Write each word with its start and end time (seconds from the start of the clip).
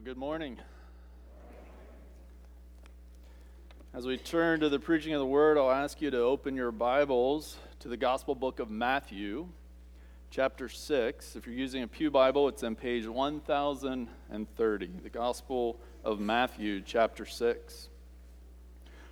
Well, 0.00 0.14
good 0.14 0.16
morning. 0.16 0.56
As 3.92 4.06
we 4.06 4.16
turn 4.16 4.60
to 4.60 4.70
the 4.70 4.78
preaching 4.78 5.12
of 5.12 5.18
the 5.18 5.26
word, 5.26 5.58
I'll 5.58 5.70
ask 5.70 6.00
you 6.00 6.10
to 6.10 6.20
open 6.20 6.56
your 6.56 6.72
Bibles 6.72 7.58
to 7.80 7.88
the 7.88 7.98
Gospel 7.98 8.34
book 8.34 8.60
of 8.60 8.70
Matthew, 8.70 9.48
chapter 10.30 10.70
6. 10.70 11.36
If 11.36 11.44
you're 11.44 11.54
using 11.54 11.82
a 11.82 11.86
Pew 11.86 12.10
Bible, 12.10 12.48
it's 12.48 12.62
on 12.62 12.76
page 12.76 13.06
1030. 13.06 14.90
The 15.02 15.10
Gospel 15.10 15.78
of 16.02 16.18
Matthew, 16.18 16.80
chapter 16.80 17.26
6. 17.26 17.90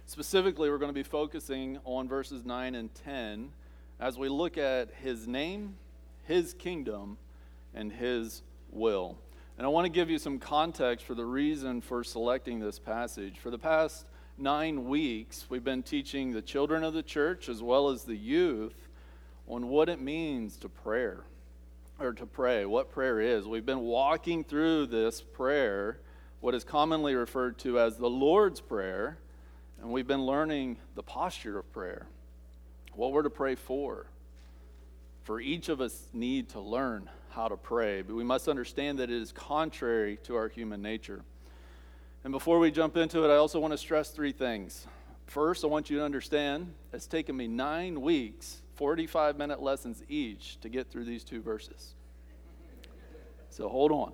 Specifically, 0.07 0.71
we're 0.71 0.79
going 0.79 0.89
to 0.89 0.95
be 0.95 1.03
focusing 1.03 1.81
on 1.85 2.09
verses 2.09 2.47
9 2.47 2.75
and 2.75 2.95
10 2.95 3.51
as 4.01 4.17
we 4.17 4.31
look 4.31 4.57
at 4.57 4.89
his 5.03 5.29
name, 5.29 5.77
his 6.25 6.55
kingdom, 6.55 7.19
and 7.75 7.93
his 7.93 8.41
will. 8.71 9.19
And 9.59 9.67
I 9.67 9.71
want 9.71 9.87
to 9.87 9.91
give 9.91 10.09
you 10.09 10.19
some 10.21 10.39
context 10.39 11.05
for 11.05 11.17
the 11.17 11.25
reason 11.25 11.81
for 11.81 12.05
selecting 12.05 12.61
this 12.61 12.79
passage. 12.79 13.39
For 13.41 13.51
the 13.51 13.59
past 13.59 14.07
nine 14.39 14.89
weeks, 14.89 15.47
we've 15.49 15.65
been 15.65 15.83
teaching 15.83 16.31
the 16.31 16.41
children 16.41 16.85
of 16.85 16.95
the 16.95 17.03
church 17.03 17.49
as 17.49 17.61
well 17.61 17.89
as 17.89 18.05
the 18.05 18.15
youth 18.15 18.87
on 19.49 19.67
what 19.67 19.89
it 19.89 20.01
means 20.01 20.57
to 20.59 20.69
prayer 20.69 21.25
or 21.99 22.13
to 22.13 22.25
pray, 22.25 22.67
what 22.67 22.93
prayer 22.93 23.21
is. 23.21 23.49
We've 23.49 23.67
been 23.67 23.81
walking 23.81 24.45
through 24.45 24.87
this 24.87 25.21
prayer, 25.21 25.99
what 26.39 26.55
is 26.55 26.63
commonly 26.63 27.17
referred 27.17 27.59
to 27.59 27.81
as 27.81 27.97
the 27.97 28.09
Lord's 28.09 28.61
Prayer, 28.61 29.19
and 29.81 29.91
we've 29.91 30.07
been 30.07 30.25
learning 30.25 30.77
the 30.95 31.03
posture 31.03 31.59
of 31.59 31.73
prayer, 31.73 32.07
what 32.95 33.11
we're 33.11 33.23
to 33.23 33.31
pray 33.31 33.57
for. 33.57 34.07
For 35.25 35.41
each 35.41 35.69
of 35.69 35.81
us 35.81 36.07
need 36.13 36.51
to 36.51 36.61
learn 36.61 37.11
how 37.39 37.47
to 37.47 37.57
pray, 37.57 38.03
but 38.03 38.17
we 38.17 38.25
must 38.25 38.49
understand 38.49 38.99
that 38.99 39.11
it 39.11 39.23
is 39.23 39.31
contrary 39.31 40.19
to 40.25 40.35
our 40.35 40.49
human 40.49 40.83
nature. 40.83 41.23
And 42.25 42.33
before 42.33 42.59
we 42.59 42.73
jump 42.73 42.97
into 42.97 43.25
it, 43.25 43.33
I 43.33 43.37
also 43.37 43.61
want 43.61 43.73
to 43.73 43.79
stress 43.79 44.11
three 44.11 44.33
things. 44.33 44.89
First, 45.27 45.63
I 45.63 45.69
want 45.69 45.89
you 45.89 45.99
to 45.99 46.05
understand 46.05 46.75
it's 46.93 47.07
taken 47.07 47.37
me 47.37 47.47
nine 47.47 48.01
weeks, 48.01 48.61
45 48.75 49.39
minute 49.39 49.63
lessons 49.63 50.03
each, 50.09 50.59
to 50.63 50.69
get 50.69 50.91
through 50.91 51.05
these 51.05 51.23
two 51.23 51.41
verses. 51.41 51.95
So 53.51 53.69
hold 53.69 53.93
on. 53.93 54.13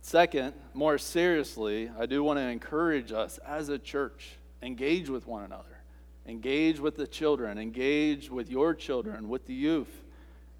Second, 0.00 0.54
more 0.72 0.96
seriously, 0.96 1.90
I 1.98 2.06
do 2.06 2.24
want 2.24 2.38
to 2.38 2.44
encourage 2.44 3.12
us 3.12 3.36
as 3.46 3.68
a 3.68 3.78
church 3.78 4.38
engage 4.62 5.10
with 5.10 5.26
one 5.26 5.44
another, 5.44 5.82
engage 6.26 6.80
with 6.80 6.96
the 6.96 7.06
children, 7.06 7.58
engage 7.58 8.30
with 8.30 8.50
your 8.50 8.72
children, 8.72 9.28
with 9.28 9.44
the 9.44 9.52
youth 9.52 10.04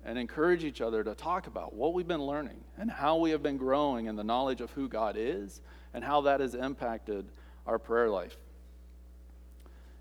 and 0.08 0.18
encourage 0.18 0.64
each 0.64 0.80
other 0.80 1.04
to 1.04 1.14
talk 1.14 1.46
about 1.46 1.74
what 1.74 1.92
we've 1.92 2.08
been 2.08 2.24
learning 2.24 2.64
and 2.78 2.90
how 2.90 3.18
we 3.18 3.30
have 3.30 3.42
been 3.42 3.58
growing 3.58 4.06
in 4.06 4.16
the 4.16 4.24
knowledge 4.24 4.62
of 4.62 4.70
who 4.70 4.88
God 4.88 5.16
is 5.18 5.60
and 5.92 6.02
how 6.02 6.22
that 6.22 6.40
has 6.40 6.54
impacted 6.54 7.26
our 7.66 7.78
prayer 7.78 8.08
life. 8.08 8.38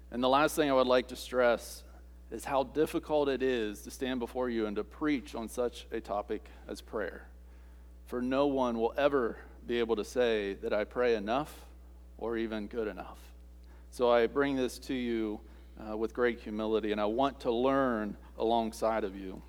And 0.10 0.24
the 0.24 0.30
last 0.30 0.56
thing 0.56 0.70
I 0.70 0.74
would 0.74 0.88
like 0.88 1.10
to 1.10 1.18
stress 1.18 1.84
is 2.32 2.46
how 2.46 2.64
difficult 2.64 3.28
it 3.28 3.44
is 3.44 3.82
to 3.82 3.92
stand 3.92 4.22
before 4.22 4.50
you 4.50 4.66
and 4.66 4.78
to 4.78 4.84
preach 4.86 5.36
on 5.36 5.50
such 5.50 5.86
a 5.92 6.00
topic 6.00 6.46
as 6.70 6.80
prayer. 6.80 7.28
For 8.06 8.22
no 8.22 8.48
one 8.48 8.80
will 8.80 8.94
ever 8.96 9.36
be 9.68 9.80
able 9.80 9.98
to 9.98 10.06
say 10.06 10.54
that 10.62 10.72
I 10.72 10.86
pray 10.86 11.16
enough 11.16 11.54
or 12.18 12.38
even 12.38 12.68
good 12.68 12.88
enough. 12.88 13.20
So 13.92 14.10
I 14.10 14.28
bring 14.28 14.56
this 14.56 14.80
to 14.80 14.94
you 14.94 15.42
uh, 15.78 15.98
with 15.98 16.14
great 16.14 16.40
humility, 16.40 16.94
and 16.94 17.02
I 17.02 17.06
want 17.06 17.42
to 17.42 17.52
learn 17.52 18.16
alongside 18.38 19.04
of 19.04 19.14
you. 19.14 19.42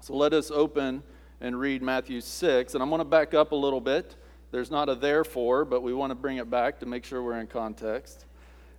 So 0.00 0.14
let 0.14 0.32
us 0.32 0.50
open 0.50 1.02
and 1.40 1.58
read 1.58 1.82
Matthew 1.82 2.20
6. 2.20 2.74
And 2.74 2.82
I'm 2.82 2.88
going 2.88 3.00
to 3.00 3.04
back 3.04 3.34
up 3.34 3.52
a 3.52 3.56
little 3.56 3.80
bit. 3.80 4.16
There's 4.50 4.70
not 4.70 4.88
a 4.88 4.94
therefore, 4.94 5.64
but 5.64 5.82
we 5.82 5.92
want 5.92 6.10
to 6.10 6.14
bring 6.14 6.38
it 6.38 6.50
back 6.50 6.80
to 6.80 6.86
make 6.86 7.04
sure 7.04 7.22
we're 7.22 7.38
in 7.38 7.46
context. 7.46 8.24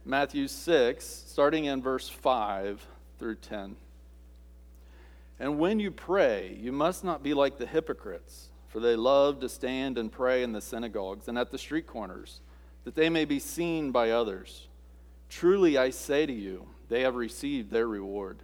Matthew 0.03 0.47
6, 0.47 1.05
starting 1.05 1.65
in 1.65 1.81
verse 1.81 2.09
5 2.09 2.85
through 3.19 3.35
10. 3.35 3.75
And 5.39 5.59
when 5.59 5.79
you 5.79 5.91
pray, 5.91 6.57
you 6.59 6.71
must 6.71 7.03
not 7.03 7.23
be 7.23 7.33
like 7.33 7.57
the 7.57 7.65
hypocrites, 7.65 8.49
for 8.67 8.79
they 8.79 8.95
love 8.95 9.39
to 9.39 9.49
stand 9.49 9.97
and 9.97 10.11
pray 10.11 10.43
in 10.43 10.51
the 10.51 10.61
synagogues 10.61 11.27
and 11.27 11.37
at 11.37 11.51
the 11.51 11.57
street 11.57 11.87
corners, 11.87 12.41
that 12.83 12.95
they 12.95 13.09
may 13.09 13.25
be 13.25 13.39
seen 13.39 13.91
by 13.91 14.11
others. 14.11 14.67
Truly 15.29 15.77
I 15.77 15.91
say 15.91 16.25
to 16.25 16.33
you, 16.33 16.67
they 16.89 17.01
have 17.01 17.15
received 17.15 17.71
their 17.71 17.87
reward. 17.87 18.43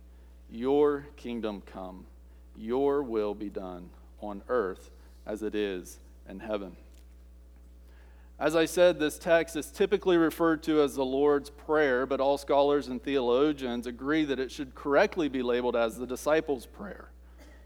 Your 0.51 1.07
kingdom 1.15 1.63
come, 1.65 2.05
your 2.57 3.01
will 3.03 3.33
be 3.33 3.49
done 3.49 3.89
on 4.19 4.43
earth 4.49 4.91
as 5.25 5.43
it 5.43 5.55
is 5.55 5.97
in 6.27 6.39
heaven. 6.39 6.75
As 8.37 8.55
I 8.55 8.65
said, 8.65 8.99
this 8.99 9.17
text 9.17 9.55
is 9.55 9.71
typically 9.71 10.17
referred 10.17 10.63
to 10.63 10.81
as 10.81 10.95
the 10.95 11.05
Lord's 11.05 11.51
Prayer, 11.51 12.05
but 12.05 12.19
all 12.19 12.37
scholars 12.37 12.87
and 12.87 13.01
theologians 13.01 13.87
agree 13.87 14.25
that 14.25 14.39
it 14.39 14.51
should 14.51 14.75
correctly 14.75 15.29
be 15.29 15.43
labeled 15.43 15.75
as 15.75 15.95
the 15.95 16.07
disciples' 16.07 16.65
prayer. 16.65 17.11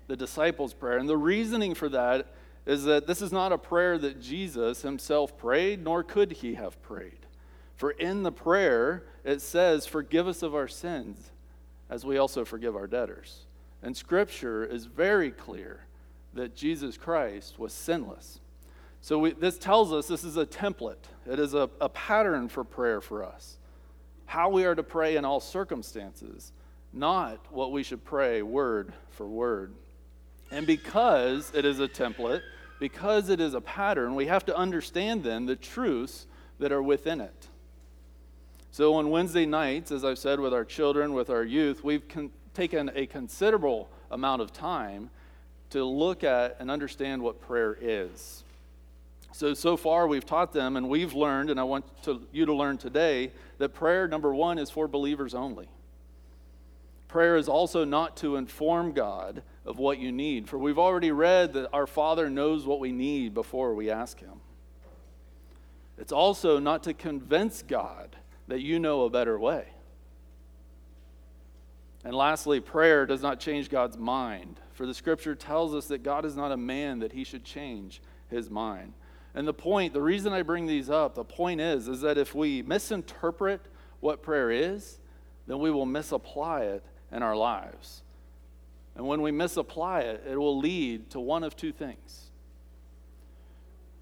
The 0.07 0.18
disciples' 0.18 0.74
prayer. 0.74 0.97
And 0.97 1.09
the 1.09 1.18
reasoning 1.18 1.74
for 1.75 1.90
that 1.90 2.28
is 2.66 2.84
that 2.84 3.07
this 3.07 3.22
is 3.22 3.31
not 3.31 3.53
a 3.53 3.57
prayer 3.57 3.97
that 3.97 4.22
Jesus 4.22 4.81
himself 4.81 5.38
prayed, 5.38 5.84
nor 5.84 6.03
could 6.03 6.34
he 6.34 6.56
have 6.56 6.81
prayed. 6.84 7.25
For 7.78 7.91
in 7.91 8.24
the 8.24 8.31
prayer, 8.31 9.06
it 9.24 9.41
says, 9.41 9.85
Forgive 9.85 10.28
us 10.28 10.44
of 10.44 10.53
our 10.53 10.68
sins 10.68 11.31
as 11.90 12.06
we 12.06 12.18
also 12.18 12.46
forgive 12.46 12.75
our 12.75 12.88
debtors. 12.88 13.46
And 13.84 13.96
Scripture 13.96 14.66
is 14.66 14.85
very 14.85 15.31
clear 15.31 15.81
that 16.34 16.56
Jesus 16.56 16.97
Christ 16.97 17.59
was 17.59 17.73
sinless. 17.73 18.40
So 19.01 19.19
we, 19.19 19.31
this 19.34 19.57
tells 19.57 19.94
us 19.94 20.07
this 20.07 20.24
is 20.24 20.38
a 20.38 20.45
template, 20.45 21.03
it 21.29 21.40
is 21.40 21.53
a, 21.53 21.69
a 21.79 21.90
pattern 21.90 22.50
for 22.50 22.63
prayer 22.63 23.01
for 23.01 23.24
us. 23.24 23.57
How 24.25 24.50
we 24.50 24.66
are 24.66 24.74
to 24.74 24.84
pray 24.84 25.16
in 25.16 25.25
all 25.25 25.40
circumstances, 25.40 26.51
not 26.91 27.40
what 27.51 27.72
we 27.72 27.84
should 27.84 28.03
pray 28.03 28.41
word 28.41 28.94
for 29.12 29.28
word. 29.28 29.74
And 30.51 30.66
because 30.66 31.51
it 31.53 31.66
is 31.66 31.79
a 31.79 31.88
template, 31.88 32.41
because 32.79 33.29
it 33.29 33.40
is 33.40 33.53
a 33.53 33.62
pattern, 33.62 34.16
we 34.16 34.25
have 34.25 34.45
to 34.45 34.56
understand 34.57 35.24
then 35.24 35.45
the 35.45 35.56
truths 35.56 36.25
that 36.59 36.72
are 36.72 36.81
within 36.81 37.22
it. 37.22 37.47
So 38.75 38.96
on 38.96 39.09
Wednesday 39.09 39.46
nights, 39.46 39.90
as 39.94 40.03
I've 40.03 40.19
said 40.19 40.38
with 40.38 40.53
our 40.53 40.66
children, 40.66 41.13
with 41.13 41.30
our 41.30 41.46
youth, 41.46 41.81
we've 41.81 42.06
con- 42.09 42.31
taken 42.53 42.91
a 42.94 43.06
considerable 43.06 43.88
amount 44.12 44.41
of 44.41 44.52
time 44.52 45.12
to 45.69 45.86
look 45.86 46.25
at 46.25 46.58
and 46.59 46.69
understand 46.69 47.22
what 47.22 47.40
prayer 47.40 47.78
is. 47.80 48.44
So, 49.31 49.53
so 49.53 49.78
far 49.78 50.09
we've 50.09 50.25
taught 50.25 50.52
them 50.52 50.75
and 50.75 50.90
we've 50.90 51.13
learned, 51.13 51.52
and 51.52 51.58
I 51.58 51.63
want 51.63 51.86
to, 52.03 52.28
you 52.34 52.46
to 52.46 52.53
learn 52.53 52.78
today, 52.78 53.31
that 53.59 53.69
prayer, 53.69 54.09
number 54.09 54.36
one, 54.36 54.58
is 54.58 54.69
for 54.69 54.90
believers 54.90 55.34
only. 55.34 55.69
Prayer 57.07 57.38
is 57.38 57.47
also 57.47 57.86
not 57.86 58.18
to 58.18 58.36
inform 58.36 58.92
God 58.92 59.42
of 59.66 59.80
what 59.80 60.00
you 60.00 60.12
need, 60.12 60.50
for 60.50 60.57
we've 60.57 60.77
already 60.77 61.12
read 61.12 61.54
that 61.54 61.69
our 61.72 61.88
Father 61.88 62.30
knows 62.30 62.66
what 62.66 62.81
we 62.81 62.92
need 62.92 63.33
before 63.33 63.74
we 63.74 63.89
ask 63.89 64.19
Him. 64.19 64.42
It's 65.98 66.12
also 66.12 66.60
not 66.60 66.83
to 66.83 66.94
convince 66.94 67.62
God 67.62 68.18
that 68.47 68.62
you 68.62 68.80
know 68.80 69.03
a 69.03 69.09
better 69.09 69.39
way. 69.39 69.65
And 72.03 72.13
lastly, 72.13 72.59
prayer 72.59 73.07
does 73.07 73.24
not 73.24 73.39
change 73.39 73.69
God's 73.69 73.97
mind, 73.97 74.59
for 74.74 74.86
the 74.86 74.94
scripture 74.94 75.33
tells 75.33 75.74
us 75.74 75.88
that 75.88 76.03
God 76.03 76.24
is 76.24 76.36
not 76.36 76.51
a 76.51 76.57
man 76.57 77.00
that 77.00 77.13
he 77.13 77.24
should 77.24 77.44
change 77.44 78.01
his 78.30 78.50
mind. 78.50 78.94
And 79.33 79.47
the 79.47 79.53
point, 79.53 79.94
the 79.94 80.01
reason 80.01 80.31
I 80.31 80.44
bring 80.44 80.68
these 80.68 80.89
up, 80.89 81.15
the 81.15 81.25
point 81.25 81.59
is 81.59 81.88
is 81.88 82.01
that 82.01 82.18
if 82.18 82.36
we 82.36 82.62
misinterpret 82.62 83.62
what 84.00 84.21
prayer 84.21 84.51
is, 84.51 85.00
then 85.48 85.59
we 85.59 85.71
will 85.71 85.88
misapply 85.88 86.62
it 86.62 86.83
in 87.12 87.24
our 87.24 87.36
lives. 87.36 88.03
And 88.95 89.07
when 89.07 89.21
we 89.21 89.31
misapply 89.31 90.01
it, 90.01 90.24
it 90.30 90.38
will 90.38 90.57
lead 90.57 91.09
to 91.09 91.19
one 91.19 91.44
of 91.44 91.56
two 91.56 91.71
things. 91.71 92.30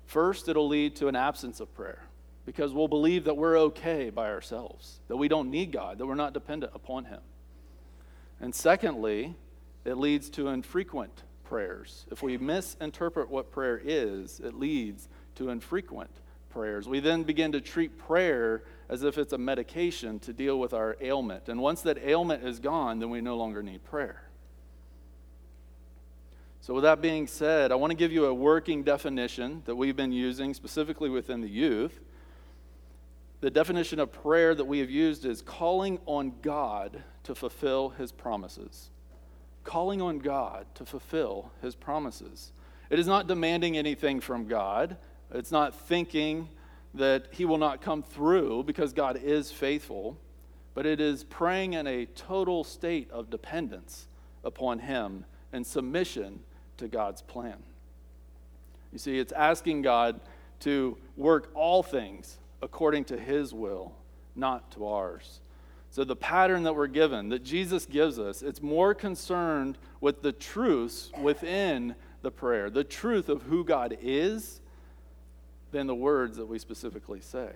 First, 0.05 0.49
it'll 0.49 0.67
lead 0.67 0.95
to 0.97 1.07
an 1.07 1.15
absence 1.15 1.59
of 1.59 1.73
prayer 1.73 2.03
because 2.45 2.73
we'll 2.73 2.87
believe 2.87 3.23
that 3.25 3.37
we're 3.37 3.57
okay 3.57 4.09
by 4.09 4.29
ourselves, 4.29 4.99
that 5.07 5.17
we 5.17 5.27
don't 5.27 5.49
need 5.49 5.71
God, 5.71 5.97
that 5.97 6.05
we're 6.05 6.15
not 6.15 6.33
dependent 6.33 6.73
upon 6.75 7.05
Him. 7.05 7.21
And 8.41 8.53
secondly, 8.53 9.35
it 9.85 9.97
leads 9.97 10.29
to 10.31 10.49
infrequent 10.49 11.23
prayers. 11.43 12.05
If 12.11 12.21
we 12.23 12.37
misinterpret 12.37 13.29
what 13.29 13.51
prayer 13.51 13.79
is, 13.83 14.39
it 14.39 14.55
leads 14.55 15.07
to 15.35 15.49
infrequent 15.49 16.11
prayers. 16.49 16.87
We 16.87 16.99
then 16.99 17.23
begin 17.23 17.51
to 17.53 17.61
treat 17.61 17.97
prayer 17.97 18.63
as 18.89 19.03
if 19.03 19.17
it's 19.17 19.33
a 19.33 19.37
medication 19.37 20.19
to 20.19 20.33
deal 20.33 20.59
with 20.59 20.73
our 20.73 20.95
ailment. 21.01 21.49
And 21.49 21.61
once 21.61 21.81
that 21.81 21.97
ailment 21.97 22.43
is 22.43 22.59
gone, 22.59 22.99
then 22.99 23.09
we 23.09 23.21
no 23.21 23.37
longer 23.37 23.63
need 23.63 23.83
prayer. 23.83 24.23
So, 26.61 26.73
with 26.73 26.83
that 26.83 27.01
being 27.01 27.27
said, 27.27 27.73
I 27.73 27.75
want 27.75 27.91
to 27.91 27.97
give 27.97 28.13
you 28.13 28.25
a 28.25 28.33
working 28.33 28.83
definition 28.83 29.63
that 29.65 29.75
we've 29.75 29.97
been 29.97 30.13
using 30.13 30.53
specifically 30.53 31.09
within 31.09 31.41
the 31.41 31.49
youth. 31.49 31.99
The 33.43 33.51
definition 33.51 33.99
of 33.99 34.09
prayer 34.13 34.55
that 34.55 34.63
we 34.63 34.79
have 34.79 34.89
used 34.89 35.25
is 35.25 35.41
calling 35.41 35.99
on 36.05 36.31
God 36.41 37.03
to 37.23 37.35
fulfill 37.35 37.89
his 37.89 38.09
promises 38.09 38.89
calling 39.63 40.01
on 40.01 40.19
God 40.19 40.65
to 40.75 40.85
fulfill 40.85 41.51
his 41.61 41.75
promises. 41.75 42.51
It 42.89 42.99
is 42.99 43.07
not 43.07 43.27
demanding 43.27 43.77
anything 43.77 44.19
from 44.19 44.47
God, 44.47 44.97
it's 45.33 45.51
not 45.51 45.73
thinking 45.87 46.49
that 46.93 47.27
he 47.31 47.45
will 47.45 47.57
not 47.57 47.81
come 47.81 48.03
through 48.03 48.63
because 48.63 48.93
God 48.93 49.19
is 49.23 49.51
faithful, 49.51 50.17
but 50.75 50.85
it 50.85 51.01
is 51.01 51.23
praying 51.23 51.73
in 51.73 51.87
a 51.87 52.05
total 52.05 52.63
state 52.63 53.09
of 53.09 53.29
dependence 53.29 54.07
upon 54.43 54.79
him 54.79 55.25
and 55.51 55.65
submission 55.65 56.41
to 56.77 56.87
God's 56.87 57.21
plan. 57.21 57.57
You 58.91 58.99
see, 58.99 59.17
it's 59.17 59.31
asking 59.31 59.81
God 59.81 60.19
to 60.61 60.97
work 61.17 61.49
all 61.55 61.81
things 61.81 62.37
according 62.63 63.03
to 63.03 63.19
his 63.19 63.53
will, 63.53 63.93
not 64.35 64.71
to 64.71 64.87
ours. 64.87 65.41
So, 65.91 66.03
the 66.03 66.15
pattern 66.15 66.63
that 66.63 66.73
we're 66.73 66.87
given, 66.87 67.29
that 67.29 67.43
Jesus 67.43 67.85
gives 67.85 68.17
us, 68.17 68.41
it's 68.41 68.63
more 68.63 68.95
concerned 68.95 69.77
with 70.01 70.23
the 70.23 70.31
truths 70.31 71.11
within 71.21 71.93
the 72.23 72.31
prayer, 72.31 72.69
the 72.71 72.83
truth 72.83 73.29
of 73.29 73.43
who 73.43 73.63
God 73.63 73.97
is, 74.01 74.61
than 75.71 75.85
the 75.87 75.93
words 75.93 76.37
that 76.37 76.45
we 76.45 76.57
specifically 76.57 77.19
say. 77.19 77.51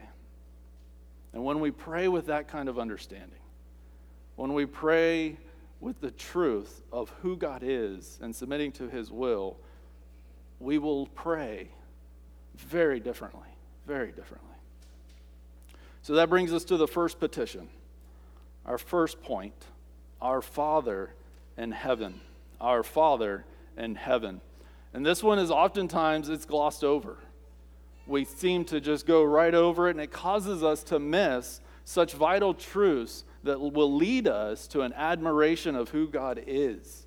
And 1.34 1.44
when 1.44 1.62
we 1.62 1.72
pray 1.72 2.08
with 2.08 2.28
that 2.28 2.48
kind 2.48 2.68
of 2.70 2.78
understanding, 2.78 3.40
when 4.36 4.54
we 4.54 4.66
pray 4.66 5.38
with 5.80 6.00
the 6.02 6.12
truth 6.12 6.84
of 6.92 7.10
who 7.22 7.38
God 7.38 7.62
is 7.64 8.20
and 8.22 8.36
submitting 8.36 8.72
to 8.74 8.90
his 8.90 9.12
will, 9.12 9.58
we 10.60 10.78
will 10.78 11.08
pray 11.08 11.70
very 12.56 13.00
differently, 13.00 13.50
very 13.86 14.12
differently. 14.12 14.48
So 16.08 16.14
that 16.14 16.30
brings 16.30 16.54
us 16.54 16.64
to 16.64 16.78
the 16.78 16.88
first 16.88 17.20
petition 17.20 17.68
our 18.66 18.78
first 18.78 19.22
point 19.22 19.66
our 20.22 20.42
Father 20.42 21.10
in 21.58 21.74
heaven. 21.74 22.22
Our 22.62 22.82
Father 22.82 23.44
in 23.78 23.96
heaven. 23.96 24.40
And 24.94 25.06
this 25.06 25.22
one 25.22 25.38
is 25.38 25.52
oftentimes 25.52 26.30
it's 26.30 26.46
glossed 26.46 26.86
over. 26.86 27.18
We 28.08 28.24
seem 28.24 28.64
to 28.66 28.80
just 28.80 29.06
go 29.06 29.22
right 29.22 29.54
over 29.54 29.90
it, 29.90 29.92
and 29.92 30.00
it 30.00 30.14
causes 30.14 30.64
us 30.64 30.82
to 30.84 30.98
miss 30.98 31.60
such 31.84 32.14
vital 32.14 32.54
truths 32.54 33.26
that 33.44 33.60
will 33.60 33.94
lead 33.94 34.30
us 34.30 34.66
to 34.68 34.84
an 34.84 34.94
admiration 34.94 35.76
of 35.76 35.90
who 35.90 36.08
God 36.08 36.42
is, 36.48 37.06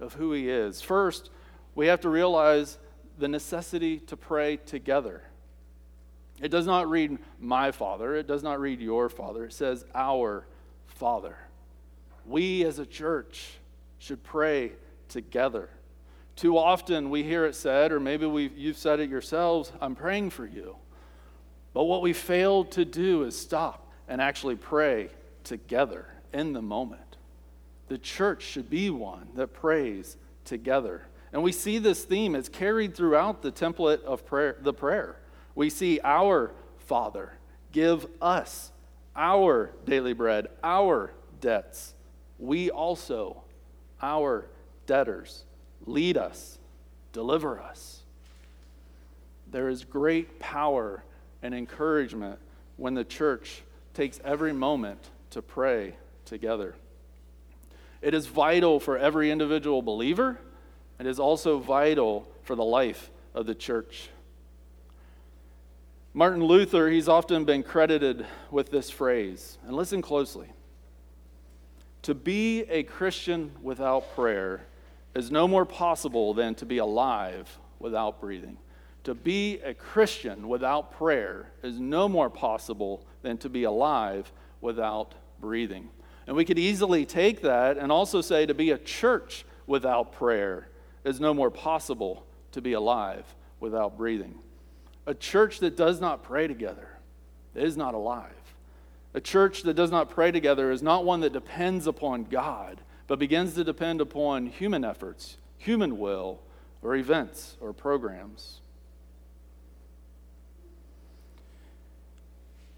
of 0.00 0.14
who 0.14 0.32
He 0.32 0.48
is. 0.48 0.80
First, 0.80 1.28
we 1.74 1.88
have 1.88 2.00
to 2.00 2.08
realize 2.08 2.78
the 3.18 3.28
necessity 3.28 3.98
to 3.98 4.16
pray 4.16 4.56
together. 4.56 5.27
It 6.40 6.48
does 6.48 6.66
not 6.66 6.88
read 6.88 7.18
my 7.40 7.70
Father, 7.72 8.14
it 8.14 8.26
does 8.26 8.42
not 8.42 8.60
read 8.60 8.80
your 8.80 9.08
Father, 9.08 9.46
it 9.46 9.52
says 9.52 9.84
our 9.94 10.46
Father. 10.86 11.36
We 12.26 12.64
as 12.64 12.78
a 12.78 12.86
church 12.86 13.58
should 13.98 14.22
pray 14.22 14.72
together. 15.08 15.70
Too 16.36 16.56
often 16.56 17.10
we 17.10 17.24
hear 17.24 17.46
it 17.46 17.56
said, 17.56 17.90
or 17.90 17.98
maybe 17.98 18.26
we 18.26 18.52
you've 18.54 18.76
said 18.76 19.00
it 19.00 19.10
yourselves, 19.10 19.72
I'm 19.80 19.96
praying 19.96 20.30
for 20.30 20.46
you. 20.46 20.76
But 21.74 21.84
what 21.84 22.02
we 22.02 22.12
fail 22.12 22.64
to 22.66 22.84
do 22.84 23.24
is 23.24 23.36
stop 23.36 23.90
and 24.06 24.20
actually 24.20 24.56
pray 24.56 25.10
together 25.44 26.06
in 26.32 26.52
the 26.52 26.62
moment. 26.62 27.16
The 27.88 27.98
church 27.98 28.42
should 28.42 28.70
be 28.70 28.90
one 28.90 29.28
that 29.34 29.52
prays 29.52 30.16
together. 30.44 31.06
And 31.32 31.42
we 31.42 31.52
see 31.52 31.78
this 31.78 32.04
theme, 32.04 32.34
it's 32.34 32.48
carried 32.48 32.94
throughout 32.94 33.42
the 33.42 33.52
template 33.52 34.02
of 34.04 34.24
prayer, 34.24 34.56
the 34.60 34.72
prayer. 34.72 35.17
We 35.58 35.70
see 35.70 35.98
our 36.04 36.52
Father, 36.86 37.32
give 37.72 38.06
us 38.22 38.70
our 39.16 39.72
daily 39.84 40.12
bread, 40.12 40.46
our 40.62 41.10
debts. 41.40 41.94
We 42.38 42.70
also, 42.70 43.42
our 44.00 44.46
debtors, 44.86 45.42
lead 45.84 46.16
us, 46.16 46.58
deliver 47.12 47.58
us. 47.58 48.02
There 49.50 49.68
is 49.68 49.82
great 49.82 50.38
power 50.38 51.02
and 51.42 51.52
encouragement 51.52 52.38
when 52.76 52.94
the 52.94 53.02
church 53.02 53.64
takes 53.94 54.20
every 54.24 54.52
moment 54.52 55.00
to 55.30 55.42
pray 55.42 55.96
together. 56.24 56.76
It 58.00 58.14
is 58.14 58.28
vital 58.28 58.78
for 58.78 58.96
every 58.96 59.32
individual 59.32 59.82
believer. 59.82 60.38
It 61.00 61.06
is 61.06 61.18
also 61.18 61.58
vital 61.58 62.28
for 62.44 62.54
the 62.54 62.64
life 62.64 63.10
of 63.34 63.46
the 63.46 63.56
church. 63.56 64.10
Martin 66.18 66.42
Luther, 66.42 66.88
he's 66.88 67.08
often 67.08 67.44
been 67.44 67.62
credited 67.62 68.26
with 68.50 68.72
this 68.72 68.90
phrase, 68.90 69.56
and 69.64 69.76
listen 69.76 70.02
closely. 70.02 70.48
To 72.02 72.12
be 72.12 72.62
a 72.62 72.82
Christian 72.82 73.52
without 73.62 74.16
prayer 74.16 74.66
is 75.14 75.30
no 75.30 75.46
more 75.46 75.64
possible 75.64 76.34
than 76.34 76.56
to 76.56 76.66
be 76.66 76.78
alive 76.78 77.56
without 77.78 78.20
breathing. 78.20 78.58
To 79.04 79.14
be 79.14 79.60
a 79.60 79.72
Christian 79.72 80.48
without 80.48 80.90
prayer 80.90 81.52
is 81.62 81.78
no 81.78 82.08
more 82.08 82.30
possible 82.30 83.06
than 83.22 83.38
to 83.38 83.48
be 83.48 83.62
alive 83.62 84.32
without 84.60 85.14
breathing. 85.40 85.88
And 86.26 86.34
we 86.34 86.44
could 86.44 86.58
easily 86.58 87.06
take 87.06 87.42
that 87.42 87.78
and 87.78 87.92
also 87.92 88.22
say 88.22 88.44
to 88.44 88.54
be 88.54 88.72
a 88.72 88.78
church 88.78 89.44
without 89.68 90.10
prayer 90.10 90.66
is 91.04 91.20
no 91.20 91.32
more 91.32 91.52
possible 91.52 92.26
to 92.50 92.60
be 92.60 92.72
alive 92.72 93.36
without 93.60 93.96
breathing. 93.96 94.34
A 95.08 95.14
church 95.14 95.60
that 95.60 95.74
does 95.74 96.02
not 96.02 96.22
pray 96.22 96.46
together 96.46 96.86
is 97.54 97.78
not 97.78 97.94
alive. 97.94 98.34
A 99.14 99.22
church 99.22 99.62
that 99.62 99.72
does 99.72 99.90
not 99.90 100.10
pray 100.10 100.30
together 100.30 100.70
is 100.70 100.82
not 100.82 101.02
one 101.02 101.20
that 101.20 101.32
depends 101.32 101.86
upon 101.86 102.24
God, 102.24 102.82
but 103.06 103.18
begins 103.18 103.54
to 103.54 103.64
depend 103.64 104.02
upon 104.02 104.48
human 104.48 104.84
efforts, 104.84 105.38
human 105.56 105.98
will, 105.98 106.40
or 106.82 106.94
events 106.94 107.56
or 107.58 107.72
programs. 107.72 108.60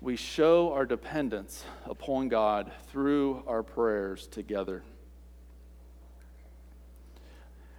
We 0.00 0.14
show 0.14 0.72
our 0.72 0.86
dependence 0.86 1.64
upon 1.84 2.28
God 2.28 2.70
through 2.92 3.42
our 3.48 3.64
prayers 3.64 4.28
together. 4.28 4.84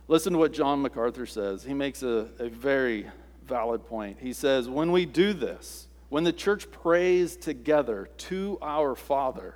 Listen 0.10 0.34
to 0.34 0.40
what 0.40 0.52
John 0.52 0.82
MacArthur 0.82 1.26
says. 1.26 1.64
He 1.64 1.74
makes 1.74 2.04
a, 2.04 2.28
a 2.38 2.50
very 2.50 3.08
valid 3.52 3.86
point. 3.86 4.18
He 4.22 4.32
says, 4.32 4.70
When 4.70 4.94
we 4.94 5.06
do 5.06 5.34
this, 5.34 5.90
when 6.08 6.24
the 6.24 6.34
church 6.34 6.72
prays 6.72 7.36
together 7.36 8.10
to 8.18 8.58
our 8.62 8.96
Father, 8.96 9.56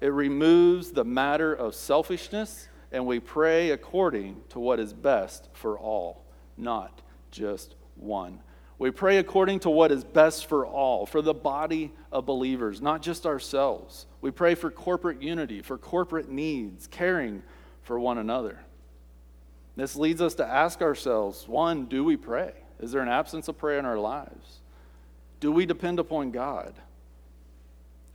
it 0.00 0.08
removes 0.08 0.90
the 0.90 1.04
matter 1.04 1.54
of 1.54 1.76
selfishness 1.76 2.68
and 2.90 3.06
we 3.06 3.20
pray 3.20 3.70
according 3.70 4.42
to 4.50 4.58
what 4.58 4.78
is 4.80 4.92
best 4.92 5.48
for 5.54 5.78
all, 5.78 6.24
not 6.58 7.00
just 7.30 7.76
one. 7.96 8.40
We 8.78 8.90
pray 8.90 9.18
according 9.18 9.60
to 9.60 9.70
what 9.70 9.92
is 9.92 10.02
best 10.02 10.46
for 10.46 10.66
all, 10.66 11.06
for 11.06 11.22
the 11.22 11.32
body 11.32 11.92
of 12.10 12.26
believers, 12.26 12.82
not 12.82 13.00
just 13.00 13.24
ourselves. 13.24 14.06
We 14.20 14.32
pray 14.32 14.56
for 14.56 14.70
corporate 14.70 15.22
unity, 15.22 15.62
for 15.62 15.78
corporate 15.78 16.28
needs, 16.28 16.88
caring 16.88 17.44
for 17.82 17.98
one 17.98 18.18
another. 18.18 18.58
This 19.76 19.94
leads 19.96 20.20
us 20.20 20.34
to 20.34 20.46
ask 20.46 20.82
ourselves 20.82 21.46
one, 21.46 21.86
do 21.86 22.02
we 22.04 22.16
pray? 22.16 22.52
Is 22.82 22.90
there 22.90 23.00
an 23.00 23.08
absence 23.08 23.46
of 23.46 23.56
prayer 23.56 23.78
in 23.78 23.86
our 23.86 23.98
lives? 23.98 24.60
Do 25.38 25.52
we 25.52 25.64
depend 25.64 26.00
upon 26.00 26.32
God? 26.32 26.74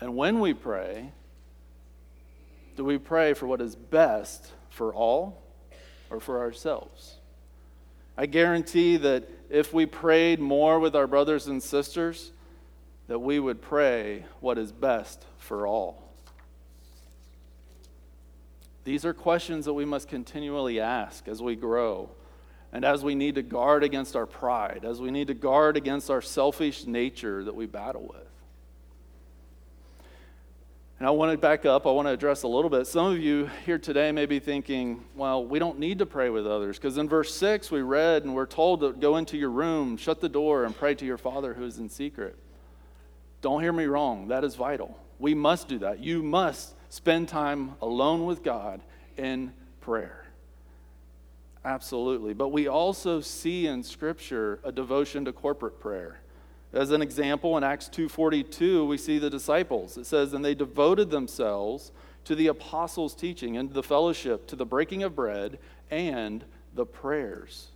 And 0.01 0.15
when 0.15 0.39
we 0.41 0.53
pray, 0.53 1.11
do 2.75 2.83
we 2.83 2.97
pray 2.97 3.33
for 3.33 3.47
what 3.47 3.61
is 3.61 3.75
best 3.75 4.51
for 4.69 4.93
all 4.93 5.41
or 6.09 6.19
for 6.19 6.39
ourselves? 6.39 7.15
I 8.17 8.25
guarantee 8.25 8.97
that 8.97 9.29
if 9.49 9.73
we 9.73 9.85
prayed 9.85 10.39
more 10.39 10.79
with 10.79 10.95
our 10.95 11.07
brothers 11.07 11.47
and 11.47 11.63
sisters, 11.63 12.31
that 13.07 13.19
we 13.19 13.39
would 13.39 13.61
pray 13.61 14.25
what 14.41 14.57
is 14.57 14.73
best 14.73 15.25
for 15.37 15.65
all. 15.65 16.03
These 18.83 19.05
are 19.05 19.13
questions 19.13 19.65
that 19.65 19.73
we 19.73 19.85
must 19.85 20.09
continually 20.09 20.79
ask 20.79 21.27
as 21.27 21.41
we 21.41 21.55
grow 21.55 22.09
and 22.73 22.83
as 22.83 23.03
we 23.03 23.15
need 23.15 23.35
to 23.35 23.41
guard 23.41 23.83
against 23.83 24.15
our 24.15 24.25
pride, 24.25 24.83
as 24.83 24.99
we 24.99 25.11
need 25.11 25.27
to 25.27 25.33
guard 25.33 25.77
against 25.77 26.09
our 26.09 26.21
selfish 26.21 26.85
nature 26.85 27.43
that 27.43 27.55
we 27.55 27.65
battle 27.65 28.07
with. 28.13 28.27
And 30.99 31.07
I 31.07 31.11
want 31.11 31.31
to 31.31 31.37
back 31.37 31.63
up. 31.65 31.85
I 31.85 31.91
want 31.91 32.07
to 32.07 32.11
address 32.11 32.41
a 32.41 32.47
little 32.47 32.71
bit. 32.71 32.87
Some 32.87 33.13
of 33.13 33.19
you 33.19 33.49
here 33.67 33.77
today 33.77 34.11
may 34.11 34.25
be 34.25 34.39
thinking, 34.39 35.03
well, 35.15 35.45
we 35.45 35.59
don't 35.59 35.77
need 35.77 35.99
to 35.99 36.07
pray 36.07 36.31
with 36.31 36.47
others. 36.47 36.77
Because 36.77 36.97
in 36.97 37.07
verse 37.07 37.35
6, 37.35 37.69
we 37.69 37.81
read 37.81 38.23
and 38.23 38.33
we're 38.33 38.47
told 38.47 38.79
to 38.79 38.93
go 38.93 39.17
into 39.17 39.37
your 39.37 39.51
room, 39.51 39.95
shut 39.95 40.21
the 40.21 40.29
door, 40.29 40.65
and 40.65 40.75
pray 40.75 40.95
to 40.95 41.05
your 41.05 41.19
Father 41.19 41.53
who 41.53 41.65
is 41.65 41.77
in 41.77 41.87
secret. 41.87 42.35
Don't 43.41 43.61
hear 43.61 43.73
me 43.73 43.85
wrong. 43.85 44.29
That 44.29 44.43
is 44.43 44.55
vital. 44.55 44.97
We 45.19 45.35
must 45.35 45.67
do 45.67 45.77
that. 45.79 45.99
You 45.99 46.23
must 46.23 46.73
spend 46.89 47.29
time 47.29 47.75
alone 47.79 48.25
with 48.25 48.41
God 48.43 48.81
in 49.17 49.53
prayer. 49.81 50.26
Absolutely. 51.65 52.33
But 52.33 52.49
we 52.49 52.67
also 52.67 53.19
see 53.19 53.67
in 53.67 53.83
Scripture 53.83 54.59
a 54.63 54.71
devotion 54.71 55.25
to 55.25 55.33
corporate 55.33 55.79
prayer. 55.79 56.21
As 56.73 56.91
an 56.91 57.01
example, 57.01 57.57
in 57.57 57.63
Acts 57.63 57.89
2:42, 57.89 58.85
we 58.85 58.97
see 58.97 59.17
the 59.19 59.29
disciples. 59.29 59.97
It 59.97 60.05
says, 60.05 60.33
"And 60.33 60.43
they 60.43 60.55
devoted 60.55 61.09
themselves 61.09 61.91
to 62.25 62.35
the 62.35 62.47
apostles' 62.47 63.15
teaching 63.15 63.57
and 63.57 63.73
the 63.73 63.83
fellowship, 63.83 64.47
to 64.47 64.55
the 64.55 64.65
breaking 64.65 65.03
of 65.03 65.15
bread 65.15 65.59
and 65.89 66.45
the 66.73 66.85
prayers." 66.85 67.71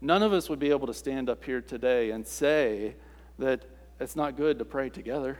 None 0.00 0.22
of 0.22 0.32
us 0.32 0.48
would 0.48 0.58
be 0.58 0.70
able 0.70 0.86
to 0.86 0.94
stand 0.94 1.28
up 1.28 1.44
here 1.44 1.60
today 1.60 2.10
and 2.10 2.26
say 2.26 2.96
that 3.38 3.64
it's 4.00 4.16
not 4.16 4.36
good 4.36 4.58
to 4.58 4.64
pray 4.64 4.90
together. 4.90 5.38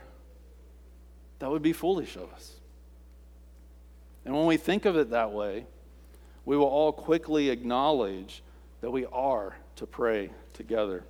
That 1.39 1.51
would 1.51 1.63
be 1.63 1.73
foolish 1.73 2.17
of 2.17 2.33
us. 2.33 2.61
And 4.25 4.35
when 4.35 4.47
we 4.47 4.57
think 4.57 4.85
of 4.85 4.97
it 4.97 5.11
that 5.11 5.33
way, 5.33 5.67
we 6.47 6.57
will 6.57 6.65
all 6.65 6.93
quickly 6.93 7.51
acknowledge 7.51 8.43
that 8.81 8.91
we 8.91 9.05
are 9.07 9.57
to 9.75 9.87
pray 9.87 10.31
together. 10.55 11.05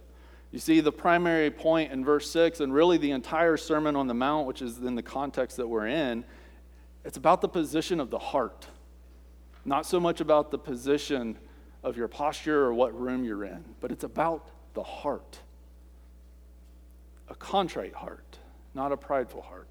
You 0.50 0.58
see, 0.58 0.80
the 0.80 0.90
primary 0.90 1.50
point 1.50 1.92
in 1.92 2.04
verse 2.04 2.30
6, 2.30 2.60
and 2.60 2.72
really 2.72 2.96
the 2.96 3.10
entire 3.10 3.56
Sermon 3.56 3.94
on 3.94 4.06
the 4.06 4.14
Mount, 4.14 4.46
which 4.46 4.62
is 4.62 4.78
in 4.78 4.94
the 4.94 5.02
context 5.02 5.58
that 5.58 5.68
we're 5.68 5.86
in, 5.86 6.24
it's 7.04 7.18
about 7.18 7.42
the 7.42 7.48
position 7.48 8.00
of 8.00 8.10
the 8.10 8.18
heart, 8.18 8.66
not 9.64 9.86
so 9.86 10.00
much 10.00 10.20
about 10.20 10.50
the 10.50 10.58
position 10.58 11.36
of 11.84 11.96
your 11.96 12.08
posture 12.08 12.64
or 12.64 12.74
what 12.74 12.98
room 12.98 13.22
you're 13.22 13.44
in, 13.44 13.64
but 13.80 13.92
it's 13.92 14.04
about 14.04 14.48
the 14.74 14.82
heart. 14.82 15.38
A 17.28 17.34
contrite 17.34 17.94
heart, 17.94 18.38
not 18.74 18.90
a 18.90 18.96
prideful 18.96 19.42
heart. 19.42 19.68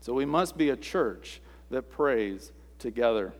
So 0.00 0.12
we 0.12 0.24
must 0.24 0.58
be 0.58 0.70
a 0.70 0.76
church 0.76 1.40
that 1.70 1.90
prays 1.90 2.50
together. 2.78 3.32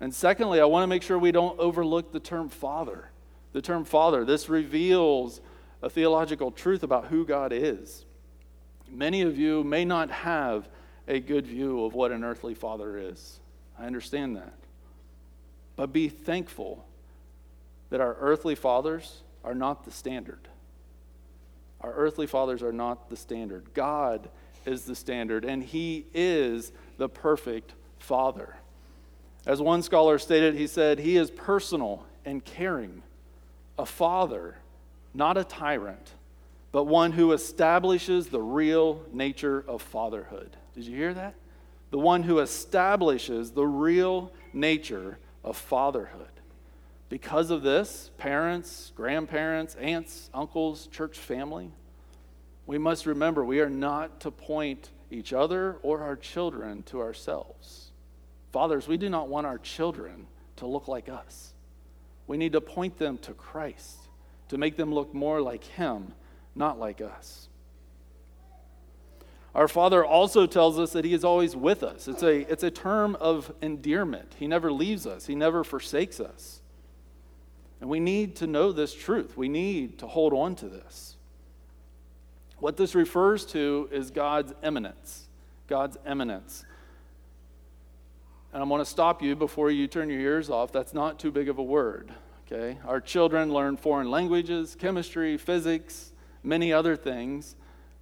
And 0.00 0.14
secondly, 0.14 0.60
I 0.60 0.64
want 0.64 0.82
to 0.82 0.86
make 0.86 1.02
sure 1.02 1.18
we 1.18 1.32
don't 1.32 1.58
overlook 1.58 2.12
the 2.12 2.20
term 2.20 2.48
father. 2.48 3.10
The 3.52 3.60
term 3.60 3.84
father, 3.84 4.24
this 4.24 4.48
reveals 4.48 5.40
a 5.82 5.90
theological 5.90 6.50
truth 6.50 6.82
about 6.82 7.06
who 7.06 7.26
God 7.26 7.52
is. 7.52 8.04
Many 8.88 9.22
of 9.22 9.38
you 9.38 9.62
may 9.62 9.84
not 9.84 10.10
have 10.10 10.68
a 11.06 11.20
good 11.20 11.46
view 11.46 11.84
of 11.84 11.94
what 11.94 12.12
an 12.12 12.24
earthly 12.24 12.54
father 12.54 12.96
is. 12.96 13.40
I 13.78 13.86
understand 13.86 14.36
that. 14.36 14.54
But 15.76 15.92
be 15.92 16.08
thankful 16.08 16.84
that 17.90 18.00
our 18.00 18.16
earthly 18.20 18.54
fathers 18.54 19.22
are 19.44 19.54
not 19.54 19.84
the 19.84 19.90
standard. 19.90 20.48
Our 21.80 21.92
earthly 21.92 22.26
fathers 22.26 22.62
are 22.62 22.72
not 22.72 23.08
the 23.08 23.16
standard. 23.16 23.72
God 23.74 24.28
is 24.66 24.84
the 24.84 24.94
standard, 24.94 25.44
and 25.44 25.62
He 25.62 26.06
is 26.12 26.72
the 26.98 27.08
perfect 27.08 27.74
Father. 27.98 28.56
As 29.46 29.60
one 29.60 29.82
scholar 29.82 30.18
stated, 30.18 30.54
he 30.54 30.66
said, 30.66 30.98
He 30.98 31.16
is 31.16 31.30
personal 31.30 32.04
and 32.24 32.44
caring, 32.44 33.02
a 33.78 33.86
father, 33.86 34.58
not 35.14 35.36
a 35.36 35.44
tyrant, 35.44 36.12
but 36.72 36.84
one 36.84 37.12
who 37.12 37.32
establishes 37.32 38.28
the 38.28 38.40
real 38.40 39.02
nature 39.12 39.64
of 39.66 39.82
fatherhood. 39.82 40.56
Did 40.74 40.84
you 40.84 40.96
hear 40.96 41.14
that? 41.14 41.34
The 41.90 41.98
one 41.98 42.22
who 42.22 42.38
establishes 42.38 43.50
the 43.50 43.66
real 43.66 44.30
nature 44.52 45.18
of 45.42 45.56
fatherhood. 45.56 46.28
Because 47.08 47.50
of 47.50 47.62
this, 47.62 48.12
parents, 48.18 48.92
grandparents, 48.94 49.74
aunts, 49.76 50.30
uncles, 50.32 50.86
church 50.86 51.18
family, 51.18 51.72
we 52.66 52.78
must 52.78 53.06
remember 53.06 53.44
we 53.44 53.60
are 53.60 53.70
not 53.70 54.20
to 54.20 54.30
point 54.30 54.90
each 55.10 55.32
other 55.32 55.78
or 55.82 56.02
our 56.02 56.14
children 56.14 56.84
to 56.84 57.00
ourselves. 57.00 57.89
Fathers, 58.52 58.88
we 58.88 58.96
do 58.96 59.08
not 59.08 59.28
want 59.28 59.46
our 59.46 59.58
children 59.58 60.26
to 60.56 60.66
look 60.66 60.88
like 60.88 61.08
us. 61.08 61.54
We 62.26 62.36
need 62.36 62.52
to 62.52 62.60
point 62.60 62.98
them 62.98 63.18
to 63.18 63.32
Christ, 63.32 63.98
to 64.48 64.58
make 64.58 64.76
them 64.76 64.92
look 64.92 65.14
more 65.14 65.40
like 65.40 65.64
Him, 65.64 66.12
not 66.54 66.78
like 66.78 67.00
us. 67.00 67.48
Our 69.54 69.66
Father 69.66 70.04
also 70.04 70.46
tells 70.46 70.78
us 70.78 70.92
that 70.92 71.04
He 71.04 71.12
is 71.12 71.24
always 71.24 71.56
with 71.56 71.82
us. 71.82 72.06
It's 72.06 72.22
a, 72.22 72.50
it's 72.50 72.62
a 72.62 72.70
term 72.70 73.16
of 73.16 73.52
endearment. 73.62 74.34
He 74.38 74.46
never 74.46 74.70
leaves 74.70 75.06
us, 75.06 75.26
He 75.26 75.34
never 75.34 75.64
forsakes 75.64 76.20
us. 76.20 76.60
And 77.80 77.88
we 77.88 77.98
need 77.98 78.36
to 78.36 78.46
know 78.46 78.72
this 78.72 78.94
truth. 78.94 79.36
We 79.36 79.48
need 79.48 79.98
to 80.00 80.06
hold 80.06 80.34
on 80.34 80.54
to 80.56 80.68
this. 80.68 81.16
What 82.58 82.76
this 82.76 82.94
refers 82.94 83.46
to 83.46 83.88
is 83.90 84.10
God's 84.10 84.52
immanence. 84.62 85.28
God's 85.66 85.96
immanence. 86.06 86.64
And 88.52 88.62
I'm 88.62 88.68
going 88.68 88.80
to 88.80 88.84
stop 88.84 89.22
you 89.22 89.36
before 89.36 89.70
you 89.70 89.86
turn 89.86 90.10
your 90.10 90.20
ears 90.20 90.50
off. 90.50 90.72
That's 90.72 90.92
not 90.92 91.18
too 91.18 91.30
big 91.30 91.48
of 91.48 91.58
a 91.58 91.62
word. 91.62 92.12
Okay? 92.46 92.78
Our 92.84 93.00
children 93.00 93.52
learn 93.52 93.76
foreign 93.76 94.10
languages, 94.10 94.76
chemistry, 94.78 95.36
physics, 95.36 96.12
many 96.42 96.72
other 96.72 96.96
things. 96.96 97.54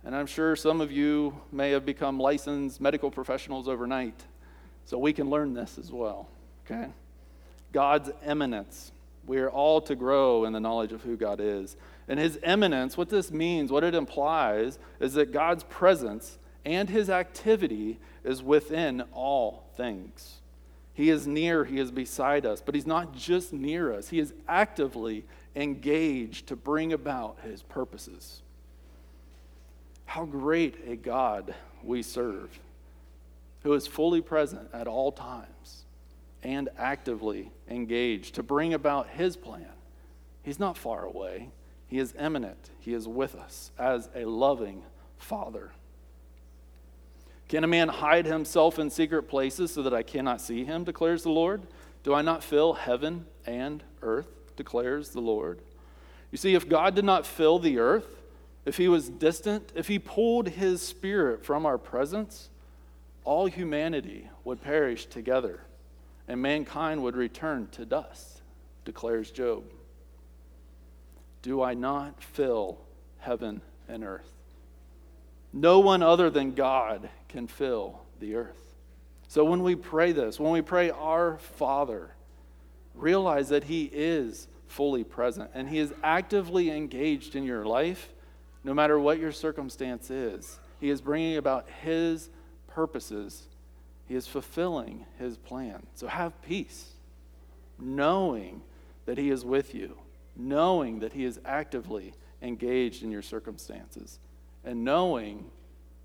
And 0.04 0.16
I'm 0.16 0.26
sure 0.26 0.56
some 0.56 0.80
of 0.80 0.90
you 0.90 1.38
may 1.52 1.72
have 1.72 1.84
become 1.84 2.18
licensed 2.18 2.80
medical 2.80 3.10
professionals 3.10 3.68
overnight. 3.68 4.24
So 4.86 4.98
we 4.98 5.12
can 5.12 5.28
learn 5.28 5.52
this 5.52 5.76
as 5.76 5.92
well. 5.92 6.28
Okay? 6.64 6.88
God's 7.72 8.10
immanence. 8.26 8.92
We 9.26 9.38
are 9.38 9.50
all 9.50 9.82
to 9.82 9.94
grow 9.94 10.46
in 10.46 10.54
the 10.54 10.60
knowledge 10.60 10.92
of 10.92 11.02
who 11.02 11.18
God 11.18 11.40
is. 11.40 11.76
And 12.08 12.18
his 12.18 12.38
immanence, 12.42 12.96
what 12.96 13.10
this 13.10 13.30
means, 13.30 13.70
what 13.70 13.84
it 13.84 13.94
implies, 13.94 14.78
is 14.98 15.12
that 15.12 15.30
God's 15.30 15.64
presence 15.64 16.38
and 16.64 16.88
his 16.88 17.10
activity 17.10 17.98
is 18.28 18.42
within 18.42 19.02
all 19.12 19.64
things. 19.76 20.34
He 20.92 21.08
is 21.08 21.26
near, 21.26 21.64
he 21.64 21.78
is 21.78 21.90
beside 21.90 22.44
us, 22.44 22.60
but 22.60 22.74
he's 22.74 22.86
not 22.86 23.14
just 23.14 23.54
near 23.54 23.92
us, 23.92 24.10
he 24.10 24.18
is 24.18 24.34
actively 24.46 25.24
engaged 25.56 26.48
to 26.48 26.56
bring 26.56 26.92
about 26.92 27.38
his 27.42 27.62
purposes. 27.62 28.42
How 30.04 30.26
great 30.26 30.76
a 30.86 30.96
God 30.96 31.54
we 31.82 32.02
serve, 32.02 32.58
who 33.62 33.72
is 33.72 33.86
fully 33.86 34.20
present 34.20 34.68
at 34.74 34.86
all 34.86 35.10
times 35.10 35.84
and 36.42 36.68
actively 36.76 37.50
engaged 37.68 38.34
to 38.34 38.42
bring 38.42 38.74
about 38.74 39.08
his 39.08 39.36
plan. 39.36 39.72
He's 40.42 40.58
not 40.58 40.76
far 40.76 41.04
away. 41.04 41.48
He 41.86 41.98
is 41.98 42.14
immanent. 42.18 42.70
He 42.78 42.92
is 42.92 43.08
with 43.08 43.34
us 43.34 43.70
as 43.78 44.10
a 44.14 44.26
loving 44.26 44.82
Father. 45.16 45.70
Can 47.48 47.64
a 47.64 47.66
man 47.66 47.88
hide 47.88 48.26
himself 48.26 48.78
in 48.78 48.90
secret 48.90 49.22
places 49.24 49.72
so 49.72 49.82
that 49.82 49.94
I 49.94 50.02
cannot 50.02 50.40
see 50.40 50.64
him, 50.64 50.84
declares 50.84 51.22
the 51.22 51.30
Lord? 51.30 51.62
Do 52.02 52.12
I 52.12 52.22
not 52.22 52.44
fill 52.44 52.74
heaven 52.74 53.26
and 53.46 53.82
earth, 54.02 54.28
declares 54.56 55.10
the 55.10 55.20
Lord? 55.20 55.60
You 56.30 56.36
see, 56.38 56.54
if 56.54 56.68
God 56.68 56.94
did 56.94 57.06
not 57.06 57.26
fill 57.26 57.58
the 57.58 57.78
earth, 57.78 58.22
if 58.66 58.76
he 58.76 58.86
was 58.86 59.08
distant, 59.08 59.72
if 59.74 59.88
he 59.88 59.98
pulled 59.98 60.48
his 60.48 60.82
spirit 60.82 61.42
from 61.42 61.64
our 61.64 61.78
presence, 61.78 62.50
all 63.24 63.46
humanity 63.46 64.28
would 64.44 64.62
perish 64.62 65.06
together 65.06 65.60
and 66.28 66.42
mankind 66.42 67.02
would 67.02 67.16
return 67.16 67.68
to 67.72 67.86
dust, 67.86 68.42
declares 68.84 69.30
Job. 69.30 69.64
Do 71.40 71.62
I 71.62 71.72
not 71.72 72.22
fill 72.22 72.78
heaven 73.18 73.62
and 73.88 74.04
earth? 74.04 74.37
No 75.52 75.80
one 75.80 76.02
other 76.02 76.30
than 76.30 76.54
God 76.54 77.08
can 77.28 77.46
fill 77.46 78.00
the 78.20 78.34
earth. 78.34 78.74
So 79.28 79.44
when 79.44 79.62
we 79.62 79.74
pray 79.74 80.12
this, 80.12 80.40
when 80.40 80.52
we 80.52 80.62
pray 80.62 80.90
our 80.90 81.38
Father, 81.38 82.10
realize 82.94 83.48
that 83.50 83.64
He 83.64 83.84
is 83.84 84.48
fully 84.66 85.04
present 85.04 85.50
and 85.54 85.68
He 85.68 85.78
is 85.78 85.92
actively 86.02 86.70
engaged 86.70 87.36
in 87.36 87.44
your 87.44 87.64
life, 87.64 88.08
no 88.64 88.74
matter 88.74 88.98
what 88.98 89.18
your 89.18 89.32
circumstance 89.32 90.10
is. 90.10 90.58
He 90.80 90.90
is 90.90 91.00
bringing 91.00 91.36
about 91.36 91.68
His 91.82 92.30
purposes, 92.68 93.48
He 94.06 94.14
is 94.14 94.26
fulfilling 94.26 95.06
His 95.18 95.36
plan. 95.36 95.86
So 95.94 96.06
have 96.06 96.40
peace, 96.42 96.92
knowing 97.78 98.62
that 99.06 99.18
He 99.18 99.30
is 99.30 99.44
with 99.44 99.74
you 99.74 99.96
knowing 100.38 101.00
that 101.00 101.12
He 101.12 101.24
is 101.24 101.40
actively 101.44 102.14
engaged 102.40 103.02
in 103.02 103.10
your 103.10 103.22
circumstances 103.22 104.20
and 104.68 104.84
knowing 104.84 105.46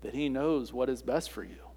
that 0.00 0.14
He 0.14 0.30
knows 0.30 0.72
what 0.72 0.88
is 0.88 1.02
best 1.02 1.30
for 1.30 1.44
you. 1.44 1.68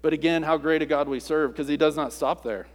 But 0.00 0.12
again, 0.12 0.44
how 0.44 0.58
great 0.58 0.80
a 0.80 0.86
God 0.86 1.08
we 1.08 1.18
serve 1.18 1.50
because 1.50 1.66
He 1.66 1.76
does 1.76 1.96
not 1.96 2.12
stop 2.12 2.44
there. 2.44 2.68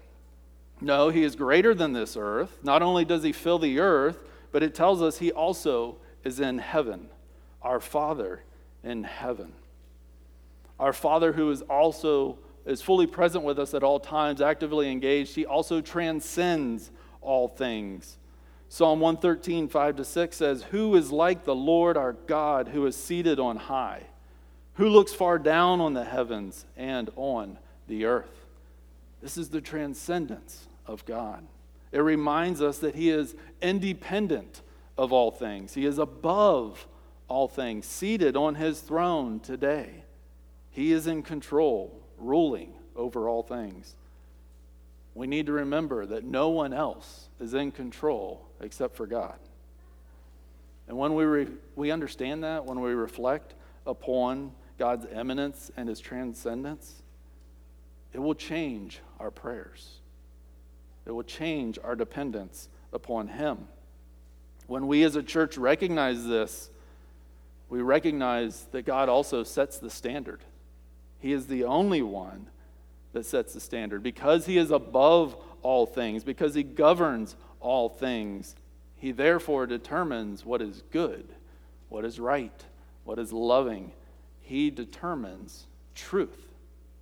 No, 0.82 1.08
He 1.08 1.24
is 1.24 1.38
greater 1.38 1.74
than 1.74 1.94
this 1.94 2.18
earth. 2.20 2.60
Not 2.64 2.82
only 2.82 3.06
does 3.06 3.24
He 3.24 3.32
fill 3.32 3.60
the 3.60 3.80
earth, 3.80 4.22
but 4.52 4.62
it 4.62 4.76
tells 4.76 5.02
us 5.02 5.20
He 5.20 5.32
also 5.32 5.96
is 6.26 6.42
in 6.42 6.58
heaven, 6.58 7.08
our 7.62 7.80
Father 7.80 8.44
in 8.84 9.06
heaven. 9.06 9.54
Our 10.82 10.92
Father 10.92 11.32
who 11.32 11.50
is 11.50 11.62
also 11.62 12.40
is 12.66 12.82
fully 12.82 13.08
present 13.08 13.46
with 13.46 13.58
us 13.58 13.74
at 13.74 13.84
all 13.84 14.02
times, 14.02 14.42
actively 14.42 14.92
engaged, 14.92 15.34
he 15.34 15.46
also 15.46 15.80
transcends 15.80 16.92
all 17.22 17.48
things. 17.48 18.18
Psalm 18.74 19.00
113, 19.02 19.68
5 19.68 19.98
to 19.98 20.04
6 20.04 20.36
says, 20.36 20.64
Who 20.64 20.96
is 20.96 21.12
like 21.12 21.44
the 21.44 21.54
Lord 21.54 21.96
our 21.96 22.14
God 22.14 22.70
who 22.70 22.88
is 22.88 22.96
seated 22.96 23.40
on 23.40 23.56
high? 23.56 24.02
Who 24.78 24.90
looks 24.90 25.14
far 25.14 25.38
down 25.38 25.80
on 25.80 25.94
the 25.94 26.04
heavens 26.04 26.66
and 26.76 27.12
on 27.16 27.60
the 27.88 28.06
earth? 28.06 28.48
This 29.22 29.38
is 29.38 29.50
the 29.50 29.62
transcendence 29.62 30.66
of 30.88 31.06
God. 31.06 31.46
It 31.92 32.00
reminds 32.00 32.64
us 32.64 32.80
that 32.80 32.96
He 32.96 33.12
is 33.12 33.36
independent 33.62 34.64
of 34.98 35.14
all 35.14 35.30
things, 35.30 35.76
He 35.76 35.86
is 35.86 36.00
above 36.00 36.88
all 37.28 37.48
things, 37.48 37.86
seated 37.86 38.36
on 38.36 38.56
His 38.56 38.80
throne 38.80 39.40
today. 39.40 40.04
He 40.72 40.94
is 40.94 41.06
in 41.06 41.22
control, 41.22 42.02
ruling 42.18 42.74
over 42.96 43.30
all 43.30 43.44
things. 43.44 43.96
We 45.16 45.28
need 45.28 45.46
to 45.46 45.54
remember 45.54 46.06
that 46.08 46.24
no 46.24 46.50
one 46.50 46.74
else 46.74 47.30
is 47.40 47.54
in 47.54 47.72
control 47.72 48.48
except 48.60 48.96
for 48.96 49.06
God. 49.06 49.38
And 50.88 50.98
when 50.98 51.14
we, 51.14 51.24
re- 51.24 51.48
we 51.76 51.92
understand 51.92 52.44
that, 52.44 52.66
when 52.66 52.80
we 52.80 52.94
reflect 52.94 53.54
upon 53.86 54.52
God's 54.78 55.06
immanence 55.06 55.72
and 55.78 55.88
his 55.88 56.00
transcendence, 56.00 57.04
it 58.12 58.20
will 58.20 58.36
change 58.36 59.00
our 59.20 59.32
prayers. 59.32 60.00
It 61.06 61.12
will 61.12 61.24
change 61.24 61.80
our 61.84 61.96
dependence 61.96 62.70
upon 62.92 63.28
him. 63.28 63.68
When 64.68 64.88
we 64.88 65.04
as 65.04 65.16
a 65.16 65.24
church 65.24 65.58
recognize 65.58 66.26
this, 66.26 66.70
we 67.70 67.82
recognize 67.82 68.66
that 68.72 68.84
God 68.84 69.10
also 69.10 69.44
sets 69.44 69.80
the 69.80 69.90
standard. 69.90 70.42
He 71.20 71.34
is 71.34 71.48
the 71.48 71.64
only 71.66 72.02
one 72.02 72.48
that 73.14 73.26
sets 73.26 73.54
the 73.54 73.60
standard. 73.60 74.04
Because 74.04 74.46
he 74.46 74.58
is 74.58 74.72
above 74.72 75.38
all 75.62 75.86
things, 75.86 76.24
because 76.24 76.54
he 76.54 76.64
governs 76.64 77.36
all 77.60 77.88
things, 77.88 78.56
he 78.98 79.12
therefore 79.12 79.66
determines 79.66 80.46
what 80.46 80.62
is 80.62 80.84
good, 80.92 81.28
what 81.90 82.06
is 82.06 82.20
right, 82.20 82.64
what 83.06 83.20
is 83.20 83.32
loving. 83.32 83.92
He 84.42 84.70
determines 84.70 85.68
truth, 85.96 86.50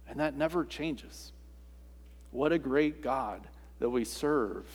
and 0.08 0.20
that 0.20 0.38
never 0.38 0.64
changes. 0.64 1.32
What 2.32 2.52
a 2.52 2.60
great 2.60 3.02
God 3.02 3.48
that 3.80 3.90
we 3.90 4.06
serve, 4.06 4.66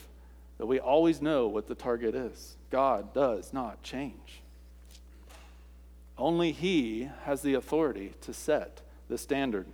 that 0.59 0.67
we 0.67 0.79
always 0.79 1.23
know 1.23 1.47
what 1.47 1.69
the 1.69 1.75
target 1.75 2.15
is. 2.15 2.57
God 2.71 3.15
does 3.15 3.53
not 3.53 3.83
change. 3.83 4.43
Only 6.19 6.53
He 6.53 7.09
has 7.25 7.43
the 7.43 7.55
authority 7.55 8.15
to 8.23 8.33
set 8.33 8.83
the 9.09 9.19
standard. 9.19 9.67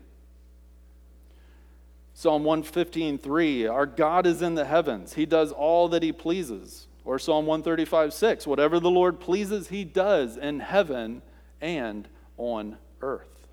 Psalm 2.22 2.44
115:3, 2.44 3.68
our 3.68 3.84
God 3.84 4.28
is 4.28 4.42
in 4.42 4.54
the 4.54 4.64
heavens. 4.64 5.14
He 5.14 5.26
does 5.26 5.50
all 5.50 5.88
that 5.88 6.04
he 6.04 6.12
pleases. 6.12 6.86
Or 7.04 7.18
Psalm 7.18 7.46
135:6, 7.46 8.46
whatever 8.46 8.78
the 8.78 8.92
Lord 8.92 9.18
pleases, 9.18 9.70
he 9.70 9.82
does 9.82 10.36
in 10.36 10.60
heaven 10.60 11.22
and 11.60 12.06
on 12.36 12.78
earth, 13.00 13.48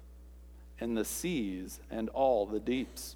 in 0.78 0.94
the 0.94 1.04
seas 1.04 1.80
and 1.90 2.10
all 2.10 2.46
the 2.46 2.60
deeps. 2.60 3.16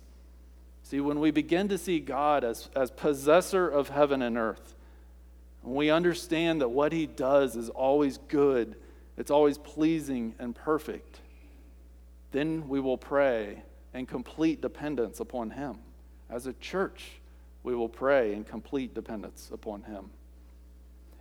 See, 0.82 1.00
when 1.00 1.20
we 1.20 1.30
begin 1.30 1.68
to 1.68 1.78
see 1.78 2.00
God 2.00 2.44
as, 2.44 2.72
as 2.76 2.90
possessor 2.90 3.70
of 3.70 3.90
heaven 3.90 4.24
and 4.24 4.40
earth, 4.40 4.74
when 5.62 5.76
we 5.76 5.92
understand 5.92 6.62
that 6.62 6.70
what 6.70 6.94
he 6.94 7.06
does 7.06 7.56
is 7.56 7.70
always 7.70 8.18
good, 8.28 8.76
it's 9.18 9.30
always 9.30 9.60
pleasing 9.60 10.34
and 10.40 10.56
perfect, 10.56 11.20
then 12.32 12.68
we 12.68 12.80
will 12.80 12.98
pray 12.98 13.62
in 13.94 14.06
complete 14.06 14.62
dependence 14.62 15.20
upon 15.20 15.52
him. 15.52 15.78
As 16.30 16.48
a 16.48 16.54
church, 16.54 17.22
we 17.64 17.76
will 17.76 17.90
pray 17.90 18.34
in 18.34 18.44
complete 18.44 18.94
dependence 18.94 19.50
upon 19.54 19.84
him. 19.84 20.10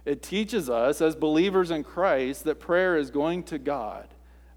It 0.05 0.23
teaches 0.23 0.68
us 0.68 1.01
as 1.01 1.14
believers 1.14 1.70
in 1.70 1.85
Christ 1.85 2.44
that 2.44 2.59
prayer 2.59 2.96
is 2.96 3.11
going 3.11 3.44
to 3.44 3.59
God, 3.59 4.09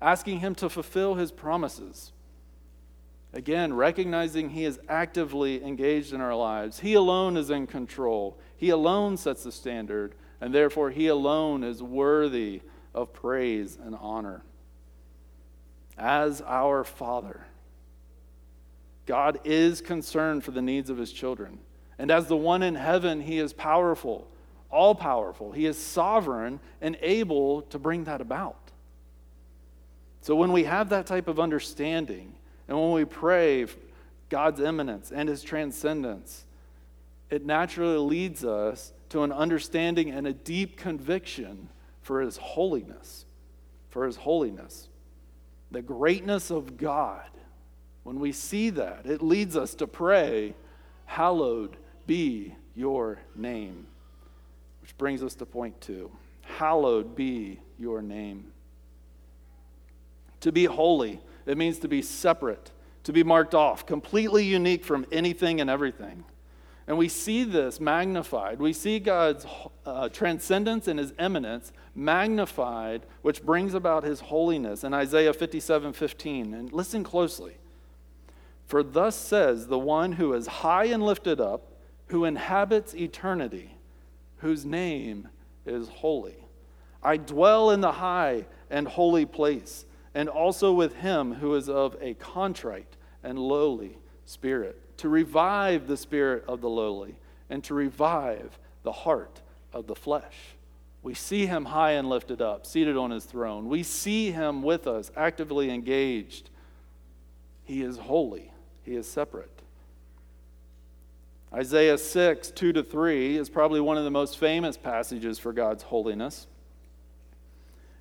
asking 0.02 0.40
him 0.40 0.56
to 0.56 0.70
fulfill 0.70 1.16
his 1.16 1.32
promises. 1.32 2.12
Again, 3.36 3.74
recognizing 3.74 4.52
He 4.52 4.64
is 4.64 4.80
actively 4.88 5.62
engaged 5.62 6.14
in 6.14 6.22
our 6.22 6.34
lives. 6.34 6.80
He 6.80 6.94
alone 6.94 7.36
is 7.36 7.50
in 7.50 7.68
control. 7.68 8.40
He 8.56 8.70
alone 8.70 9.18
sets 9.18 9.44
the 9.44 9.52
standard, 9.52 10.16
and 10.40 10.56
therefore 10.56 10.90
He 10.90 11.08
alone 11.08 11.62
is 11.62 11.84
worthy 11.84 12.62
of 12.94 13.12
praise 13.12 13.78
and 13.84 13.94
honor. 14.00 14.44
As 15.98 16.42
our 16.44 16.86
Father, 16.86 17.46
God 19.06 19.40
is 19.44 19.82
concerned 19.82 20.44
for 20.44 20.52
the 20.52 20.62
needs 20.62 20.90
of 20.90 20.98
His 20.98 21.12
children. 21.12 21.60
And 21.98 22.12
as 22.12 22.28
the 22.28 22.38
one 22.38 22.64
in 22.64 22.76
heaven, 22.76 23.22
He 23.22 23.40
is 23.40 23.54
powerful, 23.54 24.28
all 24.70 24.96
powerful. 24.96 25.52
He 25.52 25.66
is 25.66 25.78
sovereign 25.78 26.60
and 26.82 26.98
able 27.02 27.62
to 27.64 27.80
bring 27.80 28.06
that 28.06 28.22
about. 28.22 28.72
So 30.22 30.36
when 30.36 30.52
we 30.52 30.64
have 30.64 30.90
that 30.90 31.06
type 31.06 31.28
of 31.28 31.40
understanding, 31.40 32.34
and 32.68 32.80
when 32.80 32.92
we 32.94 33.06
pray 33.06 33.68
God's 34.30 34.60
immanence 34.60 35.12
and 35.12 35.30
his 35.30 35.44
transcendence, 35.44 36.46
it 37.30 37.46
naturally 37.46 37.98
leads 37.98 38.44
us 38.44 38.92
to 39.10 39.24
an 39.24 39.32
understanding 39.32 40.10
and 40.10 40.26
a 40.26 40.34
deep 40.34 40.78
conviction 40.78 41.70
for 42.02 42.22
his 42.22 42.38
holiness. 42.38 43.26
For 43.90 44.06
his 44.06 44.16
holiness. 44.16 44.90
The 45.72 45.82
greatness 45.82 46.50
of 46.50 46.78
God. 46.78 47.30
When 48.06 48.20
we 48.20 48.34
see 48.34 48.70
that, 48.70 49.08
it 49.08 49.24
leads 49.24 49.58
us 49.58 49.74
to 49.76 49.88
pray, 49.88 50.54
Hallowed 51.06 51.76
be 52.06 52.54
your 52.76 53.18
name. 53.36 53.88
Which 54.84 54.96
brings 55.00 55.24
us 55.24 55.34
to 55.36 55.46
point 55.48 55.82
two 55.82 56.12
Hallowed 56.44 57.16
be 57.16 57.60
your 57.80 58.04
name. 58.04 58.52
To 60.42 60.52
be 60.52 60.66
holy 60.66 61.20
it 61.48 61.58
means 61.58 61.80
to 61.80 61.88
be 61.88 62.04
separate, 62.04 62.72
to 63.06 63.12
be 63.12 63.24
marked 63.24 63.56
off, 63.56 63.88
completely 63.88 64.46
unique 64.46 64.86
from 64.86 65.08
anything 65.12 65.60
and 65.60 65.68
everything. 65.68 66.26
And 66.86 67.00
we 67.00 67.10
see 67.10 67.44
this 67.44 67.80
magnified. 67.80 68.60
We 68.60 68.72
see 68.72 69.00
God's 69.00 69.48
uh, 69.84 70.10
transcendence 70.10 70.88
and 70.88 71.00
his 71.00 71.12
immanence 71.18 71.74
magnified, 71.96 73.08
which 73.24 73.44
brings 73.44 73.74
about 73.74 74.04
his 74.04 74.20
holiness 74.20 74.84
in 74.84 74.94
Isaiah 74.94 75.34
57 75.34 75.94
15. 75.94 76.54
And 76.54 76.72
listen 76.72 77.04
closely. 77.04 77.58
For 78.66 78.84
thus 78.84 79.16
says 79.16 79.68
the 79.68 79.80
one 79.80 80.14
who 80.14 80.34
is 80.34 80.48
high 80.48 80.86
and 80.86 81.04
lifted 81.04 81.40
up, 81.40 81.72
who 82.08 82.26
inhabits 82.26 82.94
eternity, 82.96 83.78
whose 84.38 84.66
name 84.66 85.30
is 85.66 85.88
holy. 85.88 86.38
I 87.02 87.18
dwell 87.18 87.72
in 87.72 87.82
the 87.82 87.92
high 87.92 88.46
and 88.70 88.88
holy 88.88 89.26
place 89.26 89.86
and 90.16 90.30
also 90.30 90.72
with 90.72 90.96
him 90.96 91.34
who 91.36 91.54
is 91.56 91.70
of 91.70 91.98
a 92.02 92.14
contrite 92.16 92.96
and 93.22 93.38
lowly 93.38 93.98
spirit, 94.24 94.98
to 94.98 95.10
revive 95.10 95.88
the 95.88 95.98
spirit 95.98 96.46
of 96.48 96.62
the 96.62 96.70
lowly, 96.70 97.16
and 97.50 97.64
to 97.66 97.74
revive 97.74 98.58
the 98.84 98.92
heart 98.92 99.42
of 99.74 99.86
the 99.86 99.96
flesh. 99.96 100.56
We 101.04 101.14
see 101.14 101.46
him 101.46 101.66
high 101.66 101.92
and 101.92 102.10
lifted 102.10 102.42
up, 102.42 102.66
seated 102.66 102.98
on 102.98 103.12
his 103.12 103.26
throne. 103.26 103.68
We 103.68 103.84
see 103.84 104.32
him 104.32 104.64
with 104.64 104.88
us, 104.88 105.12
actively 105.16 105.70
engaged. 105.70 106.50
He 107.66 107.84
is 107.84 107.98
holy, 107.98 108.52
he 108.86 108.96
is 108.96 109.08
separate. 109.08 109.52
Isaiah 111.54 111.98
6, 111.98 112.52
2 112.52 112.74
to 112.74 112.84
3 112.84 113.38
is 113.38 113.50
probably 113.50 113.80
one 113.80 113.98
of 113.98 114.04
the 114.04 114.12
most 114.12 114.38
famous 114.38 114.78
passages 114.78 115.40
for 115.40 115.54
God's 115.54 115.84
holiness. 115.84 116.48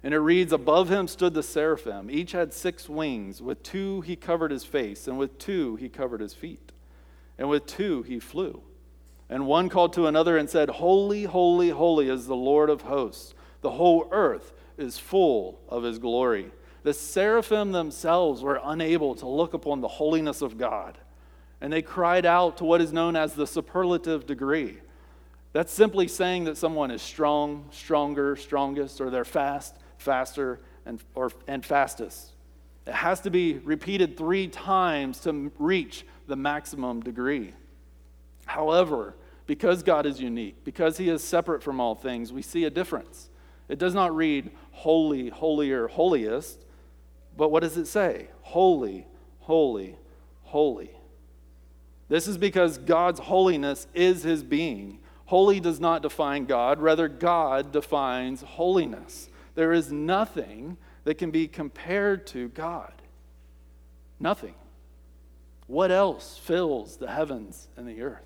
And 0.02 0.12
it 0.12 0.18
reads, 0.18 0.52
Above 0.52 0.90
him 0.90 1.08
stood 1.08 1.34
the 1.34 1.42
seraphim. 1.42 2.10
Each 2.10 2.32
had 2.32 2.52
six 2.52 2.88
wings. 2.88 3.40
With 3.40 3.62
two 3.62 4.02
he 4.02 4.16
covered 4.16 4.50
his 4.50 4.64
face, 4.64 5.08
and 5.08 5.18
with 5.18 5.38
two 5.38 5.76
he 5.76 5.88
covered 5.88 6.20
his 6.20 6.34
feet. 6.34 6.72
And 7.38 7.48
with 7.48 7.66
two 7.66 8.02
he 8.02 8.18
flew. 8.18 8.62
And 9.30 9.46
one 9.46 9.68
called 9.68 9.94
to 9.94 10.06
another 10.06 10.36
and 10.36 10.50
said, 10.50 10.68
Holy, 10.68 11.24
holy, 11.24 11.70
holy 11.70 12.10
is 12.10 12.26
the 12.26 12.36
Lord 12.36 12.68
of 12.68 12.82
hosts. 12.82 13.34
The 13.62 13.70
whole 13.70 14.08
earth 14.10 14.52
is 14.76 14.98
full 14.98 15.60
of 15.68 15.84
his 15.84 15.98
glory. 15.98 16.50
The 16.84 16.94
seraphim 16.94 17.72
themselves 17.72 18.42
were 18.42 18.60
unable 18.62 19.16
to 19.16 19.26
look 19.26 19.52
upon 19.54 19.80
the 19.80 19.88
holiness 19.88 20.40
of 20.40 20.56
God. 20.56 20.96
And 21.60 21.72
they 21.72 21.82
cried 21.82 22.26
out 22.26 22.58
to 22.58 22.64
what 22.64 22.80
is 22.80 22.92
known 22.92 23.16
as 23.16 23.34
the 23.34 23.46
superlative 23.46 24.26
degree. 24.26 24.78
That's 25.52 25.72
simply 25.72 26.08
saying 26.08 26.44
that 26.44 26.56
someone 26.56 26.90
is 26.90 27.02
strong, 27.02 27.66
stronger, 27.72 28.36
strongest, 28.36 29.00
or 29.00 29.10
they're 29.10 29.24
fast 29.24 29.74
faster, 30.04 30.60
and, 30.86 31.02
or, 31.14 31.32
and 31.48 31.64
fastest. 31.64 32.32
It 32.86 32.94
has 32.94 33.20
to 33.20 33.30
be 33.30 33.54
repeated 33.54 34.16
three 34.16 34.46
times 34.46 35.18
to 35.20 35.50
reach 35.58 36.06
the 36.26 36.36
maximum 36.36 37.00
degree. 37.00 37.54
However, 38.44 39.14
because 39.46 39.82
God 39.82 40.06
is 40.06 40.20
unique, 40.20 40.62
because 40.64 40.98
He 40.98 41.08
is 41.08 41.24
separate 41.24 41.62
from 41.62 41.80
all 41.80 41.94
things, 41.94 42.32
we 42.32 42.42
see 42.42 42.64
a 42.64 42.70
difference. 42.70 43.30
It 43.68 43.78
does 43.78 43.94
not 43.94 44.14
read 44.14 44.50
holy, 44.72 45.30
holier, 45.30 45.88
holiest, 45.88 46.63
But 47.36 47.50
what 47.50 47.62
does 47.62 47.76
it 47.76 47.86
say? 47.86 48.28
Holy, 48.42 49.06
holy, 49.40 49.96
holy. 50.42 50.90
This 52.08 52.28
is 52.28 52.38
because 52.38 52.78
God's 52.78 53.20
holiness 53.20 53.86
is 53.94 54.22
his 54.22 54.42
being. 54.42 54.98
Holy 55.26 55.58
does 55.58 55.80
not 55.80 56.02
define 56.02 56.44
God, 56.44 56.80
rather, 56.80 57.08
God 57.08 57.72
defines 57.72 58.42
holiness. 58.42 59.28
There 59.54 59.72
is 59.72 59.90
nothing 59.90 60.76
that 61.04 61.16
can 61.16 61.30
be 61.30 61.48
compared 61.48 62.26
to 62.28 62.48
God. 62.48 62.92
Nothing. 64.20 64.54
What 65.66 65.90
else 65.90 66.38
fills 66.38 66.96
the 66.98 67.10
heavens 67.10 67.68
and 67.76 67.88
the 67.88 68.02
earth? 68.02 68.20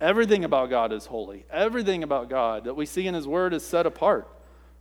Everything 0.00 0.44
about 0.44 0.70
God 0.70 0.92
is 0.92 1.06
holy. 1.06 1.44
Everything 1.50 2.02
about 2.02 2.28
God 2.28 2.64
that 2.64 2.74
we 2.74 2.86
see 2.86 3.06
in 3.06 3.14
His 3.14 3.26
Word 3.26 3.54
is 3.54 3.64
set 3.64 3.86
apart. 3.86 4.28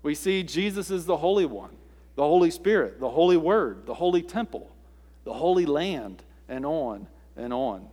We 0.04 0.16
see 0.16 0.42
Jesus 0.42 0.90
is 0.90 1.06
the 1.06 1.18
Holy 1.18 1.46
One, 1.46 1.76
the 2.22 2.28
Holy 2.28 2.52
Spirit, 2.52 3.00
the 3.00 3.10
Holy 3.10 3.36
Word, 3.36 3.88
the 3.88 3.96
Holy 3.96 4.22
Temple, 4.22 4.70
the 5.24 5.34
Holy 5.34 5.66
Land, 5.66 6.22
and 6.48 6.68
on 6.68 7.08
and 7.36 7.52
on. 7.52 7.88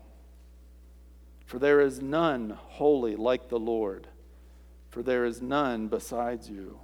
For 1.46 1.58
there 1.58 1.80
is 1.80 2.02
none 2.02 2.50
holy 2.50 3.16
like 3.16 3.48
the 3.48 3.58
Lord, 3.58 4.06
for 4.90 5.02
there 5.02 5.24
is 5.24 5.40
none 5.40 5.88
besides 5.88 6.50
you. 6.50 6.78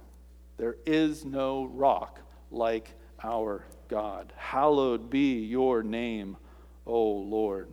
There 0.57 0.77
is 0.87 1.23
no 1.23 1.65
rock 1.65 2.19
like 2.49 2.95
our 3.23 3.63
God. 3.89 4.33
Hallowed 4.35 5.11
be 5.11 5.33
your 5.33 5.83
name, 5.83 6.37
O 6.87 6.99
Lord. 6.99 7.71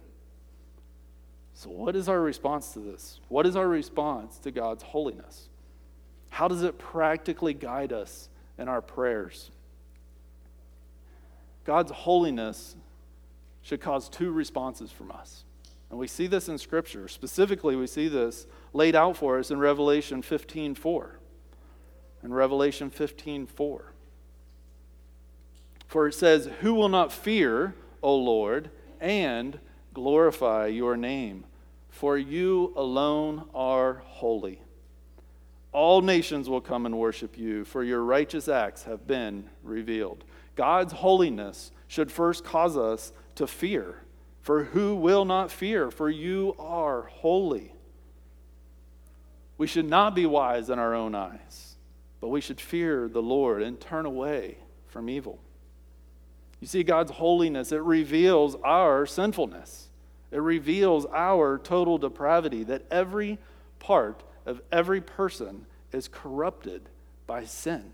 So, 1.54 1.70
what 1.70 1.96
is 1.96 2.10
our 2.10 2.20
response 2.20 2.74
to 2.74 2.80
this? 2.80 3.20
What 3.28 3.46
is 3.46 3.56
our 3.56 3.68
response 3.68 4.36
to 4.40 4.50
God's 4.50 4.82
holiness? 4.82 5.48
How 6.28 6.46
does 6.46 6.62
it 6.62 6.78
practically 6.78 7.54
guide 7.54 7.94
us 7.94 8.28
in 8.58 8.68
our 8.68 8.82
prayers? 8.82 9.50
God's 11.64 11.92
holiness 11.92 12.76
should 13.62 13.80
cause 13.80 14.08
two 14.08 14.30
responses 14.32 14.90
from 14.90 15.10
us. 15.10 15.44
And 15.90 15.98
we 15.98 16.08
see 16.08 16.26
this 16.26 16.48
in 16.48 16.58
Scripture. 16.58 17.06
Specifically, 17.06 17.76
we 17.76 17.86
see 17.86 18.08
this 18.08 18.46
laid 18.72 18.96
out 18.96 19.16
for 19.16 19.38
us 19.38 19.50
in 19.50 19.58
Revelation 19.58 20.22
15 20.22 20.74
4. 20.74 21.18
In 22.24 22.32
Revelation 22.32 22.90
15 22.90 23.46
4. 23.46 23.92
For 25.86 26.08
it 26.08 26.14
says, 26.14 26.48
Who 26.62 26.72
will 26.72 26.88
not 26.88 27.12
fear, 27.12 27.74
O 28.02 28.16
Lord, 28.16 28.70
and 29.00 29.60
glorify 29.92 30.68
your 30.68 30.96
name? 30.96 31.44
For 31.90 32.16
you 32.16 32.72
alone 32.74 33.44
are 33.54 34.02
holy. 34.06 34.62
All 35.72 36.00
nations 36.00 36.48
will 36.48 36.62
come 36.62 36.86
and 36.86 36.98
worship 36.98 37.36
you, 37.36 37.66
for 37.66 37.84
your 37.84 38.02
righteous 38.02 38.48
acts 38.48 38.84
have 38.84 39.06
been 39.06 39.50
revealed. 39.62 40.24
God's 40.54 40.92
holiness 40.92 41.70
should 41.88 42.12
first 42.12 42.44
cause 42.44 42.76
us 42.76 43.12
to 43.36 43.46
fear. 43.46 43.96
For 44.42 44.64
who 44.64 44.96
will 44.96 45.24
not 45.24 45.50
fear? 45.50 45.90
For 45.90 46.10
you 46.10 46.54
are 46.58 47.02
holy. 47.02 47.72
We 49.56 49.66
should 49.66 49.88
not 49.88 50.14
be 50.14 50.26
wise 50.26 50.70
in 50.70 50.78
our 50.78 50.94
own 50.94 51.14
eyes, 51.14 51.76
but 52.20 52.28
we 52.28 52.40
should 52.40 52.60
fear 52.60 53.08
the 53.08 53.22
Lord 53.22 53.62
and 53.62 53.80
turn 53.80 54.06
away 54.06 54.58
from 54.88 55.08
evil. 55.08 55.38
You 56.60 56.66
see, 56.66 56.82
God's 56.82 57.12
holiness, 57.12 57.72
it 57.72 57.82
reveals 57.82 58.56
our 58.64 59.06
sinfulness. 59.06 59.88
It 60.30 60.40
reveals 60.40 61.06
our 61.06 61.58
total 61.58 61.98
depravity, 61.98 62.64
that 62.64 62.84
every 62.90 63.38
part 63.78 64.22
of 64.46 64.62
every 64.72 65.00
person 65.00 65.66
is 65.92 66.08
corrupted 66.08 66.88
by 67.26 67.44
sin. 67.44 67.92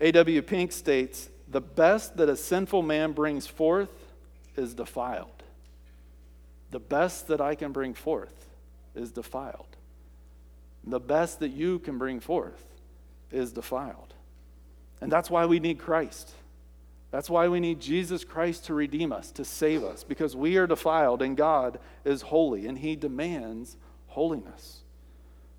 A.W. 0.00 0.42
Pink 0.42 0.72
states 0.72 1.30
The 1.48 1.60
best 1.60 2.16
that 2.16 2.28
a 2.28 2.36
sinful 2.36 2.82
man 2.82 3.12
brings 3.12 3.46
forth 3.46 4.12
is 4.56 4.74
defiled. 4.74 5.42
The 6.70 6.80
best 6.80 7.28
that 7.28 7.40
I 7.40 7.54
can 7.54 7.72
bring 7.72 7.94
forth 7.94 8.46
is 8.94 9.12
defiled. 9.12 9.76
The 10.84 11.00
best 11.00 11.40
that 11.40 11.50
you 11.50 11.78
can 11.78 11.98
bring 11.98 12.20
forth 12.20 12.64
is 13.30 13.52
defiled. 13.52 14.14
And 15.00 15.10
that's 15.10 15.30
why 15.30 15.46
we 15.46 15.60
need 15.60 15.78
Christ. 15.78 16.32
That's 17.10 17.30
why 17.30 17.46
we 17.48 17.60
need 17.60 17.80
Jesus 17.80 18.24
Christ 18.24 18.64
to 18.66 18.74
redeem 18.74 19.12
us, 19.12 19.30
to 19.32 19.44
save 19.44 19.84
us, 19.84 20.02
because 20.02 20.34
we 20.34 20.56
are 20.56 20.66
defiled 20.66 21.22
and 21.22 21.36
God 21.36 21.78
is 22.04 22.22
holy 22.22 22.66
and 22.66 22.78
He 22.78 22.96
demands 22.96 23.76
holiness. 24.08 24.82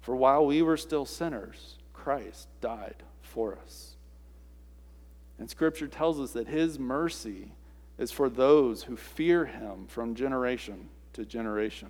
For 0.02 0.16
while 0.16 0.46
we 0.46 0.62
were 0.62 0.78
still 0.78 1.06
sinners, 1.06 1.78
Christ 1.94 2.48
died 2.60 3.04
for 3.22 3.58
us. 3.64 3.95
And 5.40 5.50
Scripture 5.50 5.88
tells 5.88 6.20
us 6.20 6.32
that 6.32 6.48
His 6.48 6.80
mercy 6.80 7.52
is 7.98 8.12
for 8.12 8.30
those 8.30 8.84
who 8.84 8.96
fear 8.96 9.46
Him 9.46 9.86
from 9.88 10.16
generation 10.16 10.90
to 11.14 11.26
generation. 11.26 11.90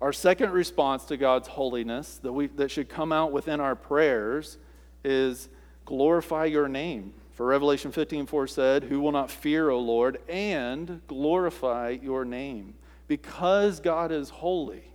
Our 0.00 0.12
second 0.12 0.52
response 0.52 1.04
to 1.06 1.16
God's 1.16 1.48
holiness 1.48 2.18
that, 2.22 2.32
we, 2.32 2.48
that 2.48 2.70
should 2.70 2.88
come 2.88 3.12
out 3.12 3.32
within 3.32 3.60
our 3.60 3.74
prayers 3.74 4.58
is 5.04 5.48
glorify 5.84 6.44
your 6.46 6.68
name. 6.68 7.14
For 7.32 7.46
Revelation 7.46 7.92
15 7.92 8.26
4 8.26 8.46
said, 8.46 8.84
Who 8.84 9.00
will 9.00 9.12
not 9.12 9.30
fear, 9.30 9.70
O 9.70 9.78
Lord, 9.78 10.18
and 10.28 11.00
glorify 11.06 11.96
your 12.02 12.24
name? 12.24 12.74
Because 13.08 13.80
God 13.80 14.10
is 14.10 14.30
holy, 14.30 14.90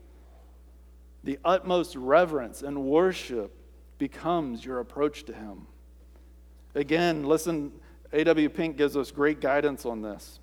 the 1.24 1.40
utmost 1.46 1.96
reverence 1.96 2.62
and 2.62 2.84
worship 2.84 3.56
becomes 3.98 4.66
your 4.66 4.80
approach 4.80 5.24
to 5.26 5.34
Him. 5.34 5.68
Again, 6.76 7.24
listen, 7.24 7.72
A.W. 8.14 8.50
Pink 8.50 8.78
gives 8.78 8.96
us 8.96 9.12
great 9.12 9.42
guidance 9.42 9.86
on 9.86 10.02
this. 10.02 10.40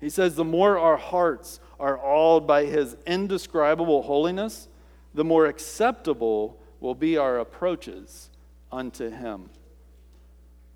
He 0.00 0.10
says, 0.10 0.34
The 0.34 0.44
more 0.44 0.78
our 0.78 0.96
hearts 0.96 1.60
are 1.78 1.98
awed 1.98 2.46
by 2.46 2.64
His 2.64 2.96
indescribable 3.06 4.02
holiness, 4.02 4.68
the 5.14 5.24
more 5.24 5.46
acceptable 5.46 6.58
will 6.80 6.94
be 6.94 7.16
our 7.16 7.38
approaches 7.38 8.28
unto 8.70 9.08
him. 9.08 9.48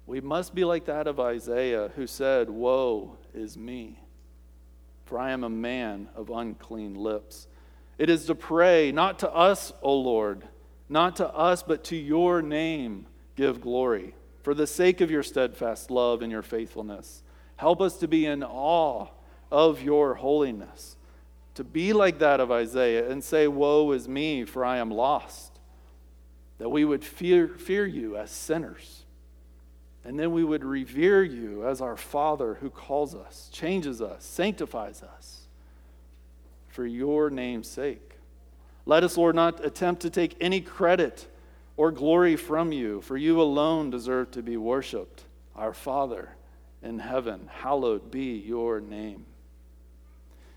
We 0.07 0.21
must 0.21 0.55
be 0.55 0.65
like 0.65 0.87
that 0.87 1.07
of 1.07 1.21
Isaiah, 1.21 1.91
who 1.97 2.07
said, 2.07 2.49
Woe 2.49 3.19
is 3.35 3.59
me, 3.59 3.99
for 5.05 5.19
I 5.19 5.33
am 5.33 5.45
a 5.45 5.51
man 5.51 6.09
of 6.15 6.31
unclean 6.31 6.95
lips. 6.95 7.47
It 7.99 8.09
is 8.09 8.25
to 8.27 8.35
pray, 8.35 8.91
not 8.93 9.19
to 9.19 9.31
us, 9.31 9.73
O 9.83 9.95
Lord, 9.95 10.49
not 10.89 11.17
to 11.17 11.29
us, 11.29 11.63
but 11.63 11.85
to 11.85 11.97
your 11.97 12.41
name 12.41 13.07
give 13.37 13.61
glory, 13.61 14.15
for 14.49 14.55
the 14.55 14.67
sake 14.67 15.03
of 15.03 15.11
your 15.11 15.23
steadfast 15.23 15.91
love 15.91 16.23
and 16.23 16.33
your 16.33 16.41
faithfulness. 16.41 17.23
Help 17.57 17.83
us 17.83 17.99
to 17.99 18.09
be 18.09 18.25
in 18.25 18.43
awe 18.43 19.07
of 19.53 19.83
your 19.83 20.15
holiness, 20.15 20.97
to 21.55 21.63
be 21.63 21.93
like 21.93 22.19
that 22.21 22.41
of 22.41 22.51
Isaiah 22.51 23.11
and 23.11 23.23
say, 23.23 23.47
Woe 23.47 23.93
is 23.93 24.09
me, 24.09 24.47
for 24.47 24.65
I 24.65 24.79
am 24.79 24.91
lost 24.91 25.61
that 26.57 26.71
we 26.71 26.83
would 26.87 27.05
fear, 27.05 27.47
fear 27.47 27.85
you 27.85 28.17
as 28.17 28.31
sinners. 28.31 29.05
And 30.03 30.19
then 30.19 30.33
we 30.33 30.45
would 30.45 30.65
revere 30.65 31.23
you 31.23 31.67
as 31.67 31.83
our 31.83 31.99
Father 31.99 32.55
who 32.55 32.71
calls 32.71 33.15
us, 33.15 33.51
changes 33.53 34.01
us, 34.01 34.25
sanctifies 34.25 35.03
us 35.03 35.43
for 36.69 36.87
your 36.87 37.29
name's 37.29 37.69
sake. 37.69 38.13
Let 38.87 39.05
us, 39.05 39.19
Lord, 39.19 39.35
not 39.35 39.63
attempt 39.63 40.01
to 40.01 40.09
take 40.09 40.39
any 40.41 40.63
credit 40.63 41.28
or 41.79 41.93
glory 41.93 42.35
from 42.35 42.73
you, 42.73 43.01
for 43.01 43.17
you 43.17 43.41
alone 43.41 43.89
deserve 43.89 44.33
to 44.33 44.43
be 44.43 44.57
worshiped. 44.57 45.25
Our 45.55 45.73
Father 45.73 46.31
in 46.83 46.99
heaven, 46.99 47.49
hallowed 47.51 48.11
be 48.11 48.37
your 48.37 48.81
name. 48.81 49.25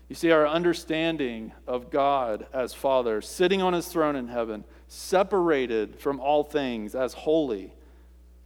You 0.08 0.16
see, 0.16 0.32
our 0.32 0.46
understanding 0.46 1.52
of 1.66 1.90
God 1.90 2.46
as 2.52 2.74
Father, 2.74 3.22
sitting 3.22 3.62
on 3.62 3.72
his 3.72 3.86
throne 3.86 4.16
in 4.16 4.28
heaven, 4.28 4.64
separated 4.88 5.98
from 5.98 6.18
all 6.18 6.42
things 6.42 6.94
as 6.94 7.14
holy, 7.14 7.72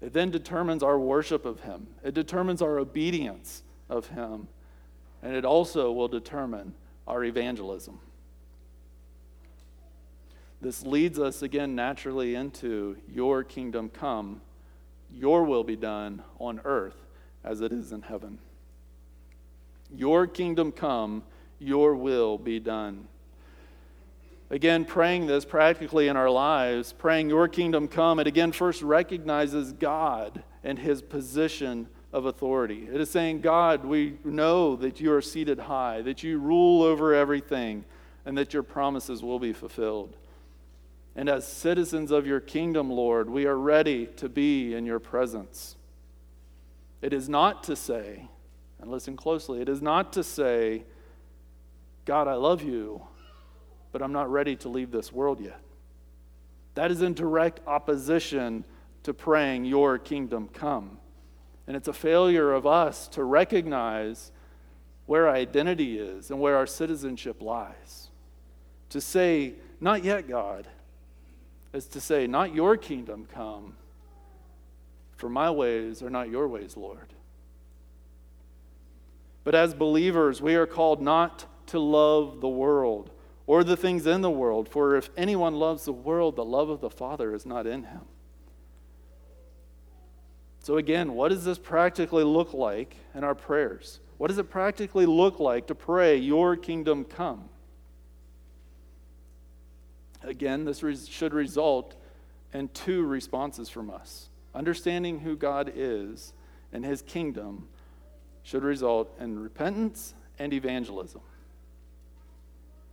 it 0.02 0.12
then 0.12 0.30
determines 0.30 0.82
our 0.82 0.98
worship 0.98 1.46
of 1.46 1.60
Him. 1.60 1.86
It 2.04 2.12
determines 2.12 2.60
our 2.60 2.78
obedience 2.78 3.62
of 3.88 4.08
Him. 4.08 4.48
And 5.22 5.34
it 5.34 5.46
also 5.46 5.90
will 5.90 6.08
determine 6.08 6.74
our 7.08 7.24
evangelism. 7.24 7.98
This 10.60 10.84
leads 10.84 11.18
us 11.18 11.42
again 11.42 11.74
naturally 11.74 12.34
into 12.34 12.96
your 13.08 13.44
kingdom 13.44 13.90
come, 13.90 14.40
your 15.12 15.44
will 15.44 15.64
be 15.64 15.76
done 15.76 16.22
on 16.38 16.60
earth 16.64 16.96
as 17.44 17.60
it 17.60 17.72
is 17.72 17.92
in 17.92 18.02
heaven. 18.02 18.38
Your 19.94 20.26
kingdom 20.26 20.72
come, 20.72 21.22
your 21.58 21.94
will 21.94 22.38
be 22.38 22.58
done. 22.58 23.06
Again, 24.48 24.84
praying 24.84 25.26
this 25.26 25.44
practically 25.44 26.08
in 26.08 26.16
our 26.16 26.30
lives, 26.30 26.92
praying 26.92 27.28
your 27.28 27.48
kingdom 27.48 27.88
come, 27.88 28.20
it 28.20 28.26
again 28.26 28.52
first 28.52 28.82
recognizes 28.82 29.72
God 29.72 30.42
and 30.62 30.78
his 30.78 31.02
position 31.02 31.88
of 32.12 32.26
authority. 32.26 32.88
It 32.92 33.00
is 33.00 33.10
saying, 33.10 33.40
God, 33.40 33.84
we 33.84 34.18
know 34.24 34.76
that 34.76 35.00
you 35.00 35.12
are 35.12 35.20
seated 35.20 35.58
high, 35.58 36.00
that 36.02 36.22
you 36.22 36.38
rule 36.38 36.82
over 36.82 37.12
everything, 37.12 37.84
and 38.24 38.38
that 38.38 38.54
your 38.54 38.62
promises 38.62 39.22
will 39.22 39.38
be 39.38 39.52
fulfilled. 39.52 40.16
And 41.16 41.30
as 41.30 41.46
citizens 41.46 42.10
of 42.10 42.26
your 42.26 42.40
kingdom, 42.40 42.90
Lord, 42.90 43.30
we 43.30 43.46
are 43.46 43.56
ready 43.56 44.06
to 44.16 44.28
be 44.28 44.74
in 44.74 44.84
your 44.84 44.98
presence. 44.98 45.74
It 47.00 47.14
is 47.14 47.26
not 47.26 47.64
to 47.64 47.74
say, 47.74 48.28
and 48.78 48.90
listen 48.90 49.16
closely, 49.16 49.62
it 49.62 49.68
is 49.70 49.80
not 49.80 50.12
to 50.12 50.22
say, 50.22 50.84
God, 52.04 52.28
I 52.28 52.34
love 52.34 52.62
you, 52.62 53.02
but 53.92 54.02
I'm 54.02 54.12
not 54.12 54.30
ready 54.30 54.56
to 54.56 54.68
leave 54.68 54.90
this 54.90 55.10
world 55.10 55.40
yet. 55.40 55.58
That 56.74 56.90
is 56.90 57.00
in 57.00 57.14
direct 57.14 57.60
opposition 57.66 58.66
to 59.04 59.14
praying, 59.14 59.64
Your 59.64 59.98
kingdom 59.98 60.48
come. 60.52 60.98
And 61.66 61.74
it's 61.74 61.88
a 61.88 61.94
failure 61.94 62.52
of 62.52 62.66
us 62.66 63.08
to 63.08 63.24
recognize 63.24 64.32
where 65.06 65.28
our 65.28 65.34
identity 65.34 65.98
is 65.98 66.30
and 66.30 66.38
where 66.40 66.56
our 66.56 66.66
citizenship 66.66 67.40
lies. 67.40 68.10
To 68.90 69.00
say, 69.00 69.54
Not 69.80 70.04
yet, 70.04 70.28
God, 70.28 70.68
is 71.76 71.86
to 71.88 72.00
say, 72.00 72.26
Not 72.26 72.54
your 72.54 72.76
kingdom 72.76 73.28
come, 73.32 73.74
for 75.16 75.28
my 75.28 75.50
ways 75.50 76.02
are 76.02 76.10
not 76.10 76.30
your 76.30 76.48
ways, 76.48 76.76
Lord. 76.76 77.12
But 79.44 79.54
as 79.54 79.74
believers, 79.74 80.42
we 80.42 80.56
are 80.56 80.66
called 80.66 81.00
not 81.00 81.46
to 81.66 81.78
love 81.78 82.40
the 82.40 82.48
world 82.48 83.10
or 83.46 83.62
the 83.62 83.76
things 83.76 84.06
in 84.06 84.22
the 84.22 84.30
world, 84.30 84.68
for 84.68 84.96
if 84.96 85.08
anyone 85.16 85.54
loves 85.54 85.84
the 85.84 85.92
world, 85.92 86.34
the 86.34 86.44
love 86.44 86.68
of 86.68 86.80
the 86.80 86.90
Father 86.90 87.32
is 87.32 87.46
not 87.46 87.66
in 87.66 87.84
him. 87.84 88.00
So, 90.58 90.78
again, 90.78 91.14
what 91.14 91.28
does 91.28 91.44
this 91.44 91.58
practically 91.58 92.24
look 92.24 92.52
like 92.52 92.96
in 93.14 93.22
our 93.22 93.36
prayers? 93.36 94.00
What 94.18 94.28
does 94.28 94.38
it 94.38 94.50
practically 94.50 95.06
look 95.06 95.38
like 95.38 95.68
to 95.68 95.76
pray, 95.76 96.16
Your 96.16 96.56
kingdom 96.56 97.04
come? 97.04 97.48
Again, 100.26 100.64
this 100.64 100.82
should 101.08 101.32
result 101.32 101.94
in 102.52 102.68
two 102.68 103.04
responses 103.06 103.68
from 103.68 103.90
us. 103.90 104.28
Understanding 104.54 105.20
who 105.20 105.36
God 105.36 105.72
is 105.74 106.32
and 106.72 106.84
His 106.84 107.00
kingdom 107.02 107.68
should 108.42 108.64
result 108.64 109.14
in 109.20 109.38
repentance 109.38 110.14
and 110.38 110.52
evangelism. 110.52 111.20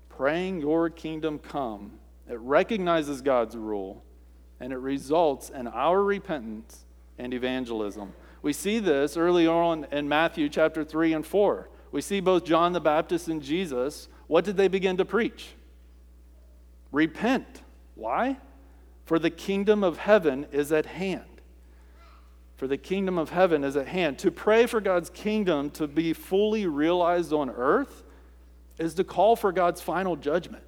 Praying, 0.10 0.62
Your 0.62 0.90
kingdom 0.90 1.40
come, 1.40 1.94
it 2.30 2.40
recognizes 2.40 3.22
God's 3.22 3.58
rule 3.58 4.04
and 4.60 4.72
it 4.72 4.78
results 4.78 5.50
in 5.50 5.68
our 5.68 6.04
repentance 6.04 6.86
and 7.18 7.34
evangelism. 7.34 8.14
We 8.42 8.54
see 8.54 8.80
this 8.80 9.18
early 9.18 9.48
on 9.48 9.86
in 9.92 10.08
Matthew 10.08 10.50
chapter 10.50 10.84
3 10.84 11.14
and 11.14 11.26
4. 11.26 11.70
We 11.92 12.02
see 12.02 12.20
both 12.20 12.46
John 12.46 12.74
the 12.74 12.82
Baptist 12.82 13.28
and 13.28 13.42
Jesus. 13.42 14.08
What 14.28 14.46
did 14.46 14.58
they 14.58 14.68
begin 14.68 14.98
to 14.98 15.06
preach? 15.06 15.56
Repent. 16.94 17.62
Why? 17.96 18.38
For 19.06 19.20
the 19.20 19.30
kingdom 19.30 19.84
of 19.84 19.98
heaven 19.98 20.48
is 20.54 20.72
at 20.72 20.86
hand. 20.86 21.26
For 22.56 22.68
the 22.68 22.78
kingdom 22.78 23.18
of 23.18 23.32
heaven 23.32 23.66
is 23.66 23.76
at 23.76 23.88
hand. 23.88 24.20
To 24.20 24.32
pray 24.32 24.68
for 24.68 24.80
God's 24.80 25.10
kingdom 25.10 25.70
to 25.72 25.88
be 25.88 26.14
fully 26.14 26.66
realized 26.66 27.34
on 27.34 27.50
earth 27.50 28.04
is 28.78 28.94
to 28.94 29.04
call 29.04 29.36
for 29.36 29.52
God's 29.52 29.82
final 29.82 30.16
judgment. 30.16 30.64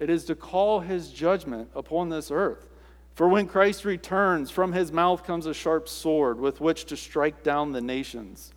It 0.00 0.10
is 0.10 0.24
to 0.24 0.34
call 0.34 0.80
his 0.80 1.10
judgment 1.10 1.70
upon 1.74 2.08
this 2.08 2.30
earth. 2.30 2.68
For 3.14 3.28
when 3.28 3.46
Christ 3.46 3.84
returns, 3.84 4.50
from 4.50 4.72
his 4.72 4.92
mouth 4.92 5.24
comes 5.24 5.46
a 5.46 5.54
sharp 5.54 5.88
sword 5.88 6.38
with 6.38 6.60
which 6.60 6.84
to 6.86 6.96
strike 6.96 7.42
down 7.42 7.72
the 7.72 7.80
nations. 7.80 8.52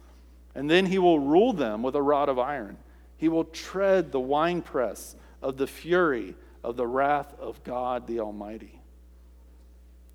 And 0.55 0.69
then 0.69 0.87
he 0.87 0.97
will 0.97 1.19
rule 1.19 1.53
them 1.53 1.83
with 1.83 1.95
a 1.95 2.01
rod 2.01 2.27
of 2.27 2.39
iron. 2.39 2.77
He 3.15 3.29
will 3.29 3.45
tread 3.45 4.11
the 4.11 4.19
winepress 4.19 5.15
of 5.41 5.57
the 5.57 5.67
fury 5.67 6.35
of 6.63 6.75
the 6.75 6.87
wrath 6.87 7.33
of 7.39 7.63
God 7.63 8.07
the 8.07 8.19
Almighty. 8.19 8.81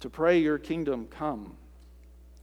To 0.00 0.10
pray, 0.10 0.38
Your 0.38 0.58
kingdom 0.58 1.06
come, 1.06 1.56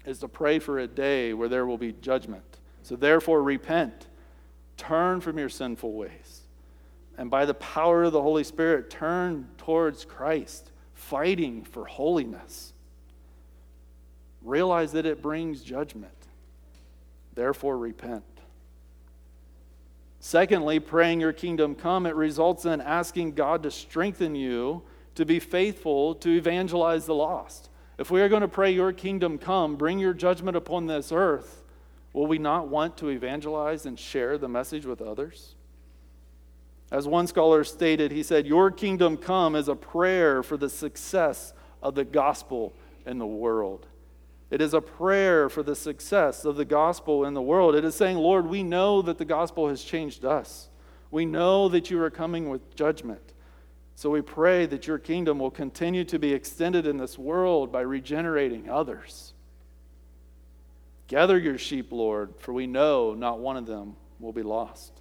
is 0.06 0.20
to 0.20 0.28
pray 0.28 0.60
for 0.60 0.80
a 0.80 0.88
day 0.88 1.34
where 1.34 1.50
there 1.50 1.66
will 1.66 1.78
be 1.78 1.94
judgment. 1.94 2.60
So 2.84 2.96
therefore, 2.96 3.44
repent, 3.44 4.08
turn 4.78 5.22
from 5.22 5.38
your 5.38 5.50
sinful 5.50 5.94
ways, 5.94 6.42
and 7.18 7.30
by 7.30 7.46
the 7.46 7.54
power 7.54 8.04
of 8.04 8.14
the 8.14 8.22
Holy 8.22 8.44
Spirit, 8.44 8.90
turn 8.90 9.48
towards 9.58 10.06
Christ 10.06 10.72
fighting 10.94 11.64
for 11.64 11.86
holiness. 11.86 12.74
Realize 14.42 14.94
that 14.94 15.06
it 15.06 15.22
brings 15.22 15.62
judgment. 15.62 16.14
Therefore, 17.36 17.78
repent. 17.78 18.24
Secondly, 20.24 20.80
praying 20.80 21.20
your 21.20 21.34
kingdom 21.34 21.74
come, 21.74 22.06
it 22.06 22.16
results 22.16 22.66
in 22.66 22.80
asking 22.80 23.32
God 23.32 23.64
to 23.64 23.72
strengthen 23.72 24.36
you 24.36 24.84
to 25.16 25.26
be 25.26 25.40
faithful 25.40 26.14
to 26.14 26.30
evangelize 26.30 27.08
the 27.08 27.16
lost. 27.16 27.72
If 27.98 28.12
we 28.12 28.22
are 28.22 28.30
going 28.30 28.44
to 28.44 28.48
pray 28.48 28.72
your 28.72 28.94
kingdom 28.94 29.40
come, 29.40 29.76
bring 29.76 29.98
your 29.98 30.14
judgment 30.14 30.56
upon 30.56 30.86
this 30.86 31.12
earth, 31.12 31.64
will 32.14 32.28
we 32.28 32.38
not 32.38 32.68
want 32.68 32.98
to 32.98 33.10
evangelize 33.10 33.88
and 33.88 33.98
share 33.98 34.38
the 34.38 34.48
message 34.48 34.86
with 34.86 35.02
others? 35.02 35.56
As 36.92 37.08
one 37.08 37.26
scholar 37.26 37.64
stated, 37.64 38.12
he 38.12 38.22
said, 38.22 38.46
Your 38.46 38.70
kingdom 38.70 39.18
come 39.18 39.56
is 39.56 39.68
a 39.68 39.76
prayer 39.76 40.44
for 40.44 40.56
the 40.56 40.70
success 40.70 41.52
of 41.82 41.96
the 41.96 42.06
gospel 42.06 42.74
in 43.08 43.18
the 43.18 43.26
world. 43.26 43.88
It 44.52 44.60
is 44.62 44.74
a 44.74 44.82
prayer 44.82 45.48
for 45.50 45.64
the 45.64 45.76
success 45.76 46.44
of 46.44 46.58
the 46.58 46.66
gospel 46.66 47.26
in 47.26 47.34
the 47.34 47.42
world. 47.42 47.74
It 47.74 47.86
is 47.86 47.96
saying, 47.96 48.18
Lord, 48.18 48.46
we 48.46 48.64
know 48.64 49.02
that 49.02 49.18
the 49.18 49.26
gospel 49.26 49.70
has 49.70 49.82
changed 49.82 50.26
us. 50.26 50.70
We 51.10 51.26
know 51.26 51.70
that 51.70 51.90
you 51.90 52.02
are 52.04 52.10
coming 52.10 52.50
with 52.50 52.76
judgment. 52.76 53.34
So 53.96 54.10
we 54.10 54.22
pray 54.22 54.66
that 54.66 54.88
your 54.88 54.98
kingdom 55.00 55.40
will 55.40 55.52
continue 55.52 56.04
to 56.06 56.20
be 56.20 56.34
extended 56.34 56.86
in 56.86 56.98
this 56.98 57.18
world 57.18 57.72
by 57.72 57.82
regenerating 57.82 58.70
others. 58.70 59.34
Gather 61.08 61.38
your 61.38 61.58
sheep, 61.58 61.92
Lord, 61.92 62.34
for 62.38 62.52
we 62.52 62.68
know 62.68 63.14
not 63.14 63.40
one 63.40 63.58
of 63.58 63.66
them 63.66 63.96
will 64.20 64.34
be 64.34 64.44
lost. 64.44 64.92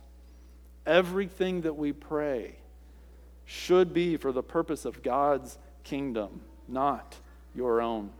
Everything 0.87 1.63
that 1.63 1.75
we 1.75 1.93
pray 1.93 2.57
should 3.45 3.93
be 3.93 4.17
for 4.17 4.31
the 4.31 4.43
purpose 4.43 4.85
of 4.85 5.03
God's 5.03 5.59
kingdom, 5.83 6.41
not 6.69 7.17
your 7.55 7.81
own. 7.81 8.11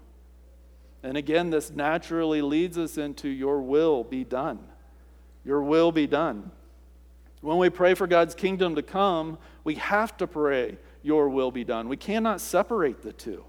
And 1.03 1.17
again, 1.17 1.51
this 1.51 1.71
naturally 1.71 2.43
leads 2.43 2.77
us 2.77 2.99
into 2.99 3.29
your 3.29 3.61
will 3.63 4.05
be 4.05 4.25
done. 4.25 4.61
Your 5.45 5.63
will 5.63 5.93
be 5.93 6.07
done. 6.07 6.51
When 7.41 7.57
we 7.57 7.71
pray 7.71 7.95
for 7.95 8.07
God's 8.07 8.35
kingdom 8.35 8.75
to 8.75 8.83
come, 8.83 9.39
we 9.65 9.77
have 9.77 10.17
to 10.19 10.27
pray, 10.27 10.77
Your 11.03 11.29
will 11.29 11.51
be 11.51 11.65
done. 11.65 11.89
We 11.89 11.97
cannot 11.97 12.41
separate 12.41 13.03
the 13.03 13.13
two. 13.13 13.45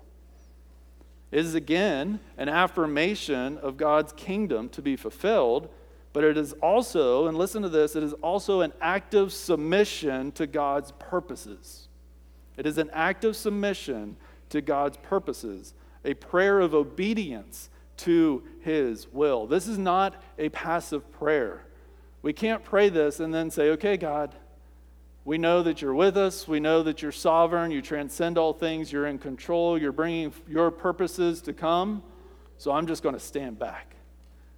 It 1.31 1.45
is 1.45 1.55
again 1.55 2.19
an 2.37 2.49
affirmation 2.49 3.57
of 3.57 3.77
God's 3.77 4.13
kingdom 4.13 4.69
to 4.69 4.81
be 4.81 4.95
fulfilled, 4.95 5.69
but 6.13 6.23
it 6.23 6.37
is 6.37 6.53
also, 6.53 7.27
and 7.27 7.37
listen 7.37 7.61
to 7.61 7.69
this, 7.69 7.95
it 7.95 8.03
is 8.03 8.13
also 8.13 8.61
an 8.61 8.73
active 8.81 9.31
submission 9.31 10.31
to 10.33 10.45
God's 10.45 10.91
purposes. 10.93 11.87
It 12.57 12.65
is 12.65 12.77
an 12.77 12.89
active 12.91 13.35
submission 13.35 14.17
to 14.49 14.61
God's 14.61 14.97
purposes, 14.97 15.73
a 16.03 16.13
prayer 16.13 16.59
of 16.59 16.73
obedience 16.73 17.69
to 17.97 18.43
His 18.61 19.07
will. 19.11 19.47
This 19.47 19.67
is 19.67 19.77
not 19.77 20.21
a 20.37 20.49
passive 20.49 21.11
prayer. 21.11 21.63
We 22.21 22.33
can't 22.33 22.63
pray 22.63 22.89
this 22.89 23.19
and 23.19 23.33
then 23.33 23.49
say, 23.49 23.69
okay, 23.71 23.97
God, 23.97 24.35
we 25.23 25.37
know 25.37 25.61
that 25.63 25.81
you're 25.81 25.93
with 25.93 26.17
us. 26.17 26.47
We 26.47 26.59
know 26.59 26.83
that 26.83 27.01
you're 27.01 27.11
sovereign. 27.11 27.71
You 27.71 27.81
transcend 27.81 28.37
all 28.37 28.53
things. 28.53 28.91
You're 28.91 29.07
in 29.07 29.19
control. 29.19 29.77
You're 29.77 29.91
bringing 29.91 30.33
your 30.47 30.71
purposes 30.71 31.41
to 31.43 31.53
come. 31.53 32.03
So 32.57 32.71
I'm 32.71 32.87
just 32.87 33.03
going 33.03 33.15
to 33.15 33.19
stand 33.19 33.59
back 33.59 33.95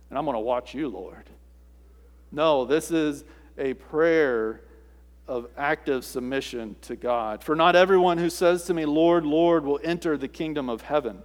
and 0.09 0.17
I'm 0.17 0.25
going 0.25 0.35
to 0.35 0.41
watch 0.41 0.73
you, 0.73 0.87
Lord. 0.87 1.29
No, 2.31 2.65
this 2.65 2.91
is 2.91 3.23
a 3.57 3.73
prayer 3.73 4.61
of 5.27 5.47
active 5.57 6.03
submission 6.03 6.75
to 6.81 6.95
God. 6.95 7.43
For 7.43 7.55
not 7.55 7.75
everyone 7.75 8.17
who 8.17 8.29
says 8.29 8.65
to 8.65 8.73
me, 8.73 8.85
Lord, 8.85 9.25
Lord, 9.25 9.65
will 9.65 9.79
enter 9.83 10.17
the 10.17 10.27
kingdom 10.27 10.69
of 10.69 10.81
heaven, 10.81 11.23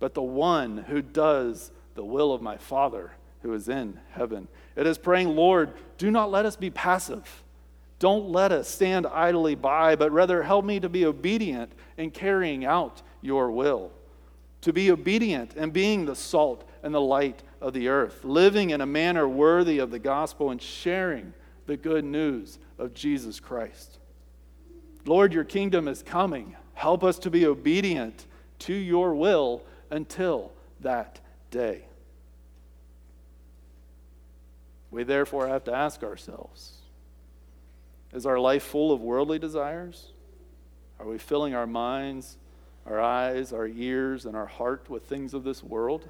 but 0.00 0.14
the 0.14 0.22
one 0.22 0.78
who 0.78 1.00
does 1.00 1.70
the 1.94 2.04
will 2.04 2.32
of 2.32 2.42
my 2.42 2.56
Father 2.56 3.12
who 3.42 3.52
is 3.52 3.68
in 3.68 4.00
heaven. 4.10 4.48
It 4.76 4.86
is 4.86 4.98
praying, 4.98 5.28
Lord, 5.28 5.72
do 5.98 6.10
not 6.10 6.30
let 6.30 6.44
us 6.44 6.56
be 6.56 6.70
passive. 6.70 7.44
Don't 7.98 8.30
let 8.30 8.50
us 8.50 8.68
stand 8.68 9.06
idly 9.06 9.54
by, 9.54 9.94
but 9.94 10.10
rather 10.10 10.42
help 10.42 10.64
me 10.64 10.80
to 10.80 10.88
be 10.88 11.04
obedient 11.04 11.72
in 11.96 12.10
carrying 12.10 12.64
out 12.64 13.02
your 13.20 13.50
will. 13.50 13.92
To 14.62 14.72
be 14.72 14.90
obedient 14.90 15.54
and 15.56 15.72
being 15.72 16.06
the 16.06 16.16
salt 16.16 16.68
and 16.82 16.94
the 16.94 17.00
light 17.00 17.42
of 17.60 17.74
the 17.74 17.88
earth, 17.88 18.24
living 18.24 18.70
in 18.70 18.80
a 18.80 18.86
manner 18.86 19.28
worthy 19.28 19.78
of 19.78 19.90
the 19.90 19.98
gospel 19.98 20.50
and 20.50 20.60
sharing 20.60 21.32
the 21.66 21.76
good 21.76 22.04
news 22.04 22.58
of 22.78 22.94
Jesus 22.94 23.38
Christ. 23.38 23.98
Lord, 25.04 25.32
your 25.32 25.44
kingdom 25.44 25.88
is 25.88 26.02
coming. 26.02 26.56
Help 26.74 27.04
us 27.04 27.18
to 27.20 27.30
be 27.30 27.46
obedient 27.46 28.26
to 28.60 28.74
your 28.74 29.14
will 29.14 29.62
until 29.90 30.52
that 30.80 31.20
day. 31.50 31.84
We 34.90 35.04
therefore 35.04 35.48
have 35.48 35.64
to 35.64 35.74
ask 35.74 36.02
ourselves 36.02 36.78
Is 38.12 38.26
our 38.26 38.38
life 38.38 38.62
full 38.62 38.92
of 38.92 39.00
worldly 39.00 39.38
desires? 39.38 40.12
Are 40.98 41.06
we 41.06 41.18
filling 41.18 41.54
our 41.54 41.66
minds, 41.66 42.36
our 42.86 43.00
eyes, 43.00 43.52
our 43.52 43.66
ears, 43.66 44.26
and 44.26 44.36
our 44.36 44.46
heart 44.46 44.90
with 44.90 45.04
things 45.04 45.32
of 45.32 45.44
this 45.44 45.62
world? 45.62 46.08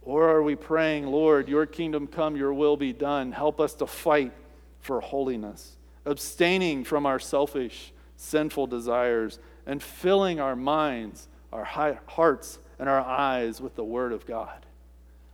Or 0.00 0.28
are 0.28 0.42
we 0.42 0.56
praying, 0.56 1.06
Lord, 1.06 1.48
your 1.48 1.66
kingdom 1.66 2.06
come, 2.06 2.36
your 2.36 2.52
will 2.52 2.76
be 2.76 2.92
done? 2.92 3.30
Help 3.30 3.60
us 3.60 3.74
to 3.74 3.86
fight 3.86 4.32
for 4.80 5.00
holiness, 5.00 5.76
abstaining 6.04 6.84
from 6.84 7.06
our 7.06 7.20
selfish, 7.20 7.92
sinful 8.16 8.66
desires, 8.66 9.38
and 9.64 9.80
filling 9.80 10.40
our 10.40 10.56
minds, 10.56 11.28
our 11.52 11.64
hearts, 11.64 12.58
and 12.78 12.88
our 12.88 13.00
eyes 13.00 13.60
with 13.60 13.76
the 13.76 13.84
Word 13.84 14.12
of 14.12 14.26
God? 14.26 14.66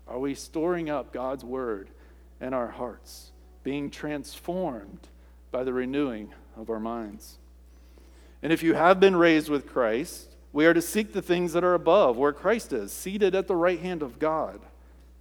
Are 0.07 0.18
we 0.18 0.35
storing 0.35 0.90
up 0.90 1.12
God's 1.12 1.44
Word 1.44 1.88
in 2.40 2.52
our 2.52 2.68
hearts, 2.68 3.31
being 3.62 3.90
transformed 3.90 5.09
by 5.50 5.64
the 5.64 5.72
renewing 5.72 6.33
of 6.57 6.70
our 6.70 6.81
minds? 6.81 7.38
And 8.42 8.52
if 8.52 8.62
you 8.62 8.74
have 8.74 9.00
been 9.00 9.16
raised 9.16 9.48
with 9.48 9.66
Christ, 9.66 10.37
we 10.52 10.66
are 10.66 10.74
to 10.74 10.83
seek 10.83 11.12
the 11.12 11.22
things 11.22 11.52
that 11.52 11.64
are 11.64 11.74
above, 11.74 12.16
where 12.16 12.33
Christ 12.33 12.72
is, 12.72 12.92
seated 12.92 13.35
at 13.35 13.46
the 13.46 13.57
right 13.57 13.81
hand 13.81 14.02
of 14.02 14.18
God. 14.18 14.61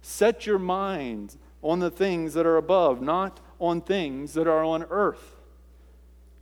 Set 0.00 0.46
your 0.46 0.58
mind 0.58 1.36
on 1.62 1.80
the 1.80 1.90
things 1.90 2.34
that 2.34 2.46
are 2.46 2.56
above, 2.56 3.02
not 3.02 3.40
on 3.58 3.80
things 3.80 4.34
that 4.34 4.46
are 4.46 4.64
on 4.64 4.84
earth. 4.90 5.36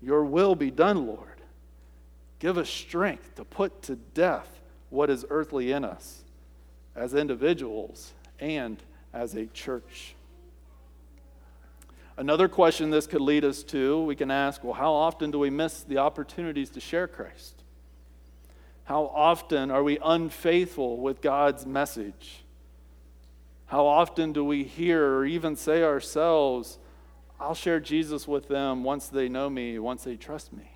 Your 0.03 0.25
will 0.25 0.55
be 0.55 0.71
done, 0.71 1.07
Lord. 1.07 1.36
Give 2.39 2.59
us 2.59 2.69
strength 2.69 3.35
to 3.37 3.45
put 3.45 3.83
to 3.83 3.97
death 3.97 4.61
what 4.91 5.11
is 5.11 5.25
earthly 5.31 5.73
in 5.73 5.85
us 5.85 6.23
as 6.95 7.15
individuals 7.15 8.13
and 8.41 8.83
as 9.13 9.35
a 9.35 9.47
church. 9.47 10.15
Another 12.17 12.49
question 12.49 12.91
this 12.91 13.07
could 13.07 13.21
lead 13.21 13.45
us 13.45 13.63
to 13.65 14.03
we 14.03 14.17
can 14.17 14.31
ask, 14.31 14.65
well, 14.65 14.73
how 14.73 14.93
often 14.93 15.31
do 15.31 15.39
we 15.39 15.51
miss 15.51 15.83
the 15.83 15.99
opportunities 15.99 16.71
to 16.71 16.81
share 16.81 17.07
Christ? 17.07 17.63
How 18.85 19.05
often 19.15 19.71
are 19.71 19.83
we 19.83 19.99
unfaithful 20.03 20.99
with 20.99 21.21
God's 21.21 21.67
message? 21.67 22.45
How 23.67 23.85
often 23.85 24.33
do 24.33 24.45
we 24.45 24.63
hear 24.63 25.17
or 25.17 25.27
even 25.27 25.57
say 25.57 25.83
ourselves, 25.83 26.79
I'll 27.39 27.55
share 27.55 27.81
Jesus 27.81 28.29
with 28.29 28.49
them 28.49 28.85
once 28.85 29.09
they 29.09 29.29
know 29.29 29.51
me, 29.51 29.79
once 29.79 30.05
they 30.05 30.17
trust 30.17 30.53
me? 30.53 30.76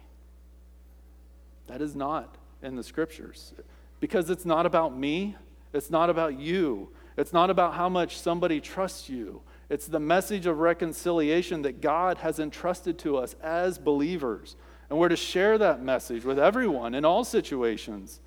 That 1.71 1.81
is 1.81 1.95
not 1.95 2.37
in 2.63 2.75
the 2.75 2.83
scriptures 2.83 3.55
because 4.01 4.29
it's 4.29 4.45
not 4.45 4.67
about 4.67 4.97
me, 4.97 5.37
it's 5.73 5.89
not 5.89 6.11
about 6.11 6.37
you, 6.37 6.89
it's 7.17 7.33
not 7.33 7.49
about 7.49 7.75
how 7.75 7.89
much 7.89 8.19
somebody 8.19 8.61
trusts 8.61 9.09
you. 9.09 9.41
It's 9.69 9.87
the 9.87 10.01
message 10.01 10.47
of 10.47 10.59
reconciliation 10.59 11.63
that 11.63 11.81
God 11.81 12.19
has 12.19 12.41
entrusted 12.41 12.99
to 13.01 13.19
us 13.19 13.37
as 13.41 13.79
believers. 13.79 14.57
And 14.89 14.99
we're 14.99 15.11
to 15.11 15.17
share 15.17 15.59
that 15.59 15.81
message 15.81 16.25
with 16.25 16.41
everyone 16.41 16.93
in 16.93 17.05
all 17.05 17.23
situations, 17.23 18.19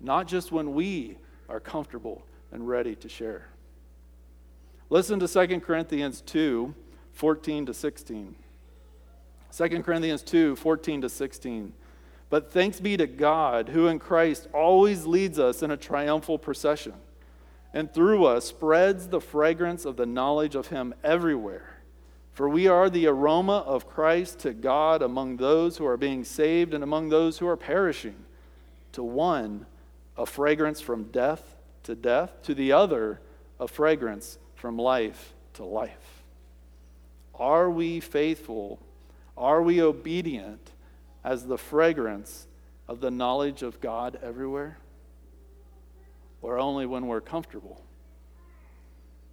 not 0.00 0.26
just 0.26 0.50
when 0.50 0.74
we 0.74 1.18
are 1.48 1.60
comfortable 1.60 2.24
and 2.50 2.66
ready 2.66 2.96
to 2.96 3.08
share. 3.08 3.50
Listen 4.90 5.20
to 5.20 5.28
2 5.28 5.60
Corinthians 5.60 6.20
2 6.22 6.74
14 7.12 7.66
to 7.66 7.74
16. 7.74 8.34
2 9.56 9.82
Corinthians 9.84 10.22
2 10.22 10.56
14 10.56 11.02
to 11.02 11.08
16. 11.08 11.72
But 12.34 12.50
thanks 12.50 12.80
be 12.80 12.96
to 12.96 13.06
God, 13.06 13.68
who 13.68 13.86
in 13.86 14.00
Christ 14.00 14.48
always 14.52 15.06
leads 15.06 15.38
us 15.38 15.62
in 15.62 15.70
a 15.70 15.76
triumphal 15.76 16.36
procession, 16.36 16.94
and 17.72 17.94
through 17.94 18.24
us 18.24 18.46
spreads 18.46 19.06
the 19.06 19.20
fragrance 19.20 19.84
of 19.84 19.96
the 19.96 20.04
knowledge 20.04 20.56
of 20.56 20.66
Him 20.66 20.94
everywhere. 21.04 21.76
For 22.32 22.48
we 22.48 22.66
are 22.66 22.90
the 22.90 23.06
aroma 23.06 23.58
of 23.58 23.88
Christ 23.88 24.40
to 24.40 24.52
God 24.52 25.00
among 25.00 25.36
those 25.36 25.76
who 25.76 25.86
are 25.86 25.96
being 25.96 26.24
saved 26.24 26.74
and 26.74 26.82
among 26.82 27.08
those 27.08 27.38
who 27.38 27.46
are 27.46 27.56
perishing. 27.56 28.16
To 28.94 29.04
one, 29.04 29.66
a 30.18 30.26
fragrance 30.26 30.80
from 30.80 31.12
death 31.12 31.54
to 31.84 31.94
death, 31.94 32.42
to 32.42 32.54
the 32.56 32.72
other, 32.72 33.20
a 33.60 33.68
fragrance 33.68 34.38
from 34.56 34.76
life 34.76 35.34
to 35.52 35.64
life. 35.64 36.24
Are 37.36 37.70
we 37.70 38.00
faithful? 38.00 38.80
Are 39.36 39.62
we 39.62 39.80
obedient 39.80 40.72
as 41.24 41.46
the 41.46 41.58
fragrance 41.58 42.46
of 42.86 43.00
the 43.00 43.10
knowledge 43.10 43.62
of 43.62 43.80
God 43.80 44.18
everywhere? 44.22 44.78
Or 46.42 46.58
only 46.58 46.84
when 46.84 47.06
we're 47.06 47.22
comfortable? 47.22 47.82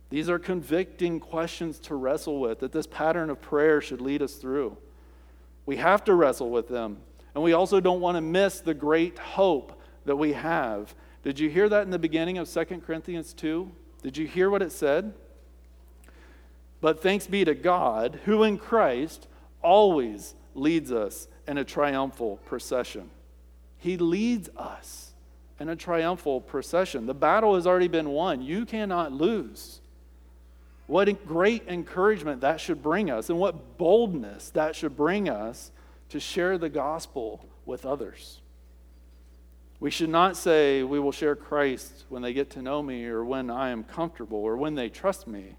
These 0.10 0.30
are 0.30 0.40
convicting 0.40 1.20
questions 1.20 1.80
to 1.80 1.96
wrestle 1.96 2.40
with 2.40 2.60
that 2.60 2.72
this 2.72 2.88
pattern 2.88 3.30
of 3.30 3.42
prayer 3.42 3.82
should 3.82 4.02
lead 4.02 4.22
us 4.22 4.36
through. 4.36 4.78
We 5.66 5.78
have 5.78 6.04
to 6.06 6.16
wrestle 6.16 6.50
with 6.50 6.68
them. 6.68 6.98
And 7.34 7.44
we 7.44 7.54
also 7.54 7.80
don't 7.80 8.02
want 8.02 8.18
to 8.18 8.22
miss 8.22 8.60
the 8.60 8.74
great 8.74 9.18
hope 9.18 9.80
that 10.06 10.16
we 10.16 10.34
have. 10.34 10.94
Did 11.24 11.40
you 11.40 11.50
hear 11.50 11.70
that 11.70 11.84
in 11.84 11.92
the 11.92 12.00
beginning 12.00 12.38
of 12.38 12.50
2 12.50 12.66
Corinthians 12.86 13.34
2? 13.34 13.72
Did 14.04 14.18
you 14.18 14.28
hear 14.28 14.50
what 14.50 14.62
it 14.62 14.72
said? 14.72 15.14
But 16.82 17.02
thanks 17.02 17.28
be 17.28 17.46
to 17.46 17.54
God, 17.54 18.20
who 18.26 18.44
in 18.44 18.58
Christ 18.58 19.28
always 19.62 20.36
leads 20.56 20.92
us 20.92 21.28
in 21.52 21.58
a 21.58 21.66
triumphal 21.66 22.38
procession. 22.46 23.10
He 23.78 23.98
leads 23.98 24.50
us 24.56 25.12
in 25.60 25.68
a 25.68 25.76
triumphal 25.76 26.40
procession. 26.40 27.08
The 27.08 27.14
battle 27.14 27.56
has 27.56 27.68
already 27.68 27.90
been 27.90 28.08
won. 28.08 28.42
You 28.42 28.66
cannot 28.66 29.12
lose. 29.12 29.82
What 30.88 31.26
great 31.28 31.68
encouragement 31.68 32.40
that 32.40 32.62
should 32.62 32.82
bring 32.82 33.12
us, 33.12 33.30
and 33.30 33.38
what 33.38 33.78
boldness 33.78 34.52
that 34.52 34.78
should 34.78 34.96
bring 34.96 35.28
us 35.28 35.72
to 36.08 36.22
share 36.22 36.58
the 36.58 36.70
gospel 36.70 37.46
with 37.66 37.86
others. 37.86 38.40
We 39.82 39.92
should 39.92 40.10
not 40.10 40.38
say 40.38 40.84
we 40.84 41.02
will 41.02 41.12
share 41.12 41.36
Christ 41.36 42.06
when 42.08 42.22
they 42.22 42.32
get 42.32 42.52
to 42.52 42.62
know 42.62 42.82
me 42.82 43.04
or 43.08 43.26
when 43.26 43.50
I 43.50 43.72
am 43.72 43.84
comfortable 43.84 44.40
or 44.40 44.56
when 44.56 44.76
they 44.76 44.88
trust 44.88 45.28
me. 45.28 45.58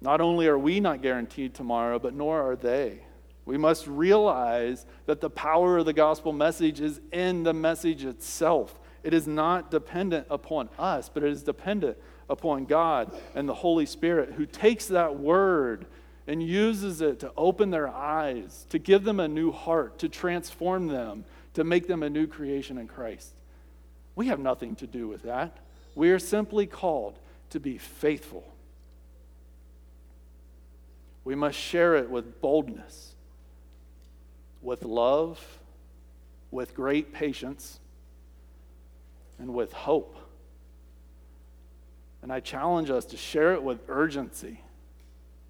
Not 0.00 0.20
only 0.20 0.48
are 0.48 0.58
we 0.58 0.80
not 0.80 1.00
guaranteed 1.00 1.54
tomorrow, 1.54 2.00
but 2.00 2.12
nor 2.12 2.42
are 2.42 2.56
they. 2.56 3.02
We 3.46 3.56
must 3.56 3.86
realize 3.86 4.84
that 5.06 5.20
the 5.20 5.30
power 5.30 5.78
of 5.78 5.86
the 5.86 5.92
gospel 5.92 6.32
message 6.32 6.80
is 6.80 7.00
in 7.12 7.44
the 7.44 7.54
message 7.54 8.04
itself. 8.04 8.78
It 9.04 9.14
is 9.14 9.28
not 9.28 9.70
dependent 9.70 10.26
upon 10.28 10.68
us, 10.78 11.08
but 11.08 11.22
it 11.22 11.30
is 11.30 11.44
dependent 11.44 11.96
upon 12.28 12.64
God 12.64 13.16
and 13.36 13.48
the 13.48 13.54
Holy 13.54 13.86
Spirit 13.86 14.32
who 14.32 14.46
takes 14.46 14.86
that 14.86 15.16
word 15.16 15.86
and 16.26 16.42
uses 16.42 17.00
it 17.00 17.20
to 17.20 17.32
open 17.36 17.70
their 17.70 17.86
eyes, 17.86 18.66
to 18.70 18.80
give 18.80 19.04
them 19.04 19.20
a 19.20 19.28
new 19.28 19.52
heart, 19.52 20.00
to 20.00 20.08
transform 20.08 20.88
them, 20.88 21.24
to 21.54 21.62
make 21.62 21.86
them 21.86 22.02
a 22.02 22.10
new 22.10 22.26
creation 22.26 22.78
in 22.78 22.88
Christ. 22.88 23.32
We 24.16 24.26
have 24.26 24.40
nothing 24.40 24.74
to 24.76 24.88
do 24.88 25.06
with 25.06 25.22
that. 25.22 25.56
We 25.94 26.10
are 26.10 26.18
simply 26.18 26.66
called 26.66 27.16
to 27.50 27.60
be 27.60 27.78
faithful. 27.78 28.52
We 31.22 31.36
must 31.36 31.56
share 31.56 31.94
it 31.94 32.10
with 32.10 32.40
boldness 32.40 33.14
with 34.66 34.84
love, 34.84 35.40
with 36.50 36.74
great 36.74 37.12
patience, 37.12 37.78
and 39.38 39.54
with 39.54 39.72
hope. 39.72 40.16
And 42.20 42.32
I 42.32 42.40
challenge 42.40 42.90
us 42.90 43.04
to 43.06 43.16
share 43.16 43.52
it 43.52 43.62
with 43.62 43.78
urgency. 43.86 44.60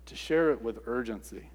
To 0.07 0.15
share 0.15 0.51
it 0.51 0.61
with 0.61 0.81
urgency. 0.87 1.49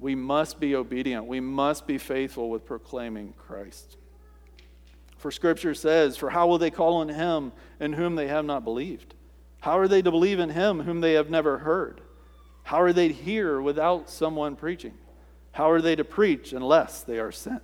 We 0.00 0.16
must 0.16 0.58
be 0.58 0.74
obedient. 0.74 1.26
We 1.26 1.38
must 1.38 1.86
be 1.86 1.96
faithful 1.96 2.50
with 2.50 2.66
proclaiming 2.66 3.34
Christ. 3.38 3.98
For 5.16 5.30
Scripture 5.30 5.74
says, 5.74 6.16
For 6.16 6.30
how 6.30 6.48
will 6.48 6.58
they 6.58 6.72
call 6.72 6.96
on 6.96 7.08
him 7.08 7.52
in 7.78 7.92
whom 7.92 8.16
they 8.16 8.26
have 8.26 8.44
not 8.44 8.64
believed? 8.64 9.14
How 9.60 9.78
are 9.78 9.86
they 9.86 10.02
to 10.02 10.10
believe 10.10 10.40
in 10.40 10.50
him 10.50 10.80
whom 10.80 11.00
they 11.00 11.12
have 11.12 11.30
never 11.30 11.58
heard? 11.58 12.00
How 12.64 12.80
are 12.80 12.92
they 12.92 13.08
to 13.08 13.14
hear 13.14 13.60
without 13.60 14.10
someone 14.10 14.56
preaching? 14.56 14.94
How 15.52 15.70
are 15.70 15.80
they 15.80 15.96
to 15.96 16.04
preach 16.04 16.52
unless 16.52 17.02
they 17.02 17.18
are 17.18 17.32
sent? 17.32 17.62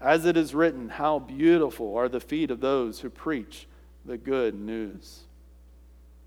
As 0.00 0.24
it 0.24 0.36
is 0.36 0.54
written, 0.54 0.88
how 0.88 1.18
beautiful 1.18 1.96
are 1.96 2.08
the 2.08 2.20
feet 2.20 2.50
of 2.50 2.60
those 2.60 3.00
who 3.00 3.10
preach 3.10 3.66
the 4.04 4.16
good 4.16 4.54
news. 4.54 5.20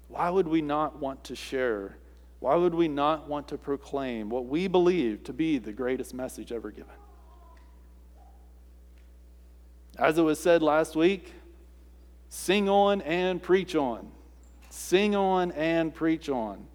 Why 0.07 0.29
would 0.29 0.47
we 0.47 0.61
not 0.61 0.99
want 0.99 1.23
to 1.25 1.35
share? 1.35 1.97
Why 2.39 2.55
would 2.55 2.75
we 2.75 2.87
not 2.87 3.27
want 3.27 3.47
to 3.47 3.57
proclaim 3.57 4.29
what 4.29 4.45
we 4.45 4.67
believe 4.67 5.23
to 5.23 5.33
be 5.33 5.57
the 5.57 5.73
greatest 5.73 6.13
message 6.13 6.51
ever 6.51 6.69
given? 6.69 6.93
As 9.97 10.17
it 10.17 10.21
was 10.23 10.39
said 10.39 10.61
last 10.61 10.95
week, 10.95 11.33
sing 12.29 12.69
on 12.69 13.01
and 13.01 13.41
preach 13.41 13.75
on. 13.75 14.11
Sing 14.69 15.15
on 15.15 15.51
and 15.51 15.93
preach 15.93 16.29
on. 16.29 16.65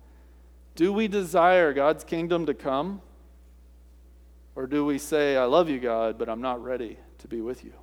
Do 0.74 0.92
we 0.92 1.08
desire 1.08 1.72
God's 1.72 2.04
kingdom 2.04 2.46
to 2.46 2.54
come? 2.54 3.02
Or 4.58 4.66
do 4.66 4.84
we 4.84 4.98
say, 4.98 5.36
I 5.36 5.44
love 5.44 5.70
you, 5.70 5.78
God, 5.78 6.18
but 6.18 6.28
I'm 6.28 6.40
not 6.40 6.60
ready 6.60 6.98
to 7.18 7.28
be 7.28 7.40
with 7.40 7.64
you? 7.64 7.74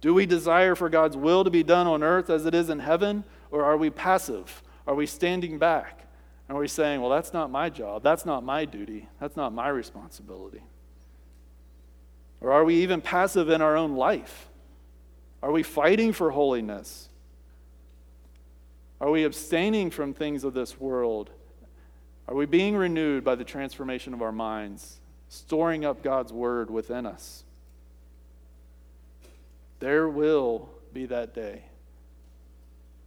Do 0.00 0.14
we 0.14 0.24
desire 0.24 0.76
for 0.76 0.88
God's 0.88 1.16
will 1.16 1.42
to 1.42 1.50
be 1.50 1.64
done 1.64 1.88
on 1.88 2.04
earth 2.04 2.30
as 2.30 2.46
it 2.46 2.54
is 2.54 2.70
in 2.70 2.78
heaven? 2.78 3.24
Or 3.50 3.64
are 3.64 3.76
we 3.76 3.90
passive? 3.90 4.62
Are 4.86 4.94
we 4.94 5.06
standing 5.06 5.58
back 5.58 6.06
And 6.46 6.56
are 6.56 6.60
we 6.60 6.68
saying, 6.68 7.00
well, 7.00 7.10
that's 7.10 7.32
not 7.32 7.50
my 7.50 7.68
job, 7.68 8.04
that's 8.04 8.24
not 8.24 8.44
my 8.44 8.64
duty, 8.64 9.08
that's 9.18 9.36
not 9.36 9.52
my 9.52 9.68
responsibility? 9.68 10.62
Or 12.40 12.52
are 12.52 12.64
we 12.64 12.76
even 12.76 13.00
passive 13.00 13.50
in 13.50 13.60
our 13.60 13.76
own 13.76 13.96
life? 13.96 14.48
Are 15.42 15.50
we 15.50 15.64
fighting 15.64 16.12
for 16.12 16.30
holiness? 16.30 17.08
Are 19.00 19.10
we 19.10 19.24
abstaining 19.24 19.90
from 19.90 20.14
things 20.14 20.44
of 20.44 20.54
this 20.54 20.78
world? 20.78 21.30
Are 22.28 22.36
we 22.36 22.46
being 22.46 22.76
renewed 22.76 23.24
by 23.24 23.34
the 23.34 23.42
transformation 23.42 24.14
of 24.14 24.22
our 24.22 24.30
minds, 24.30 24.99
storing 25.30 25.84
up 25.84 26.02
God's 26.02 26.32
word 26.32 26.70
within 26.70 27.06
us? 27.06 27.44
There 29.78 30.08
will 30.08 30.68
be 30.92 31.06
that 31.06 31.32
day. 31.32 31.62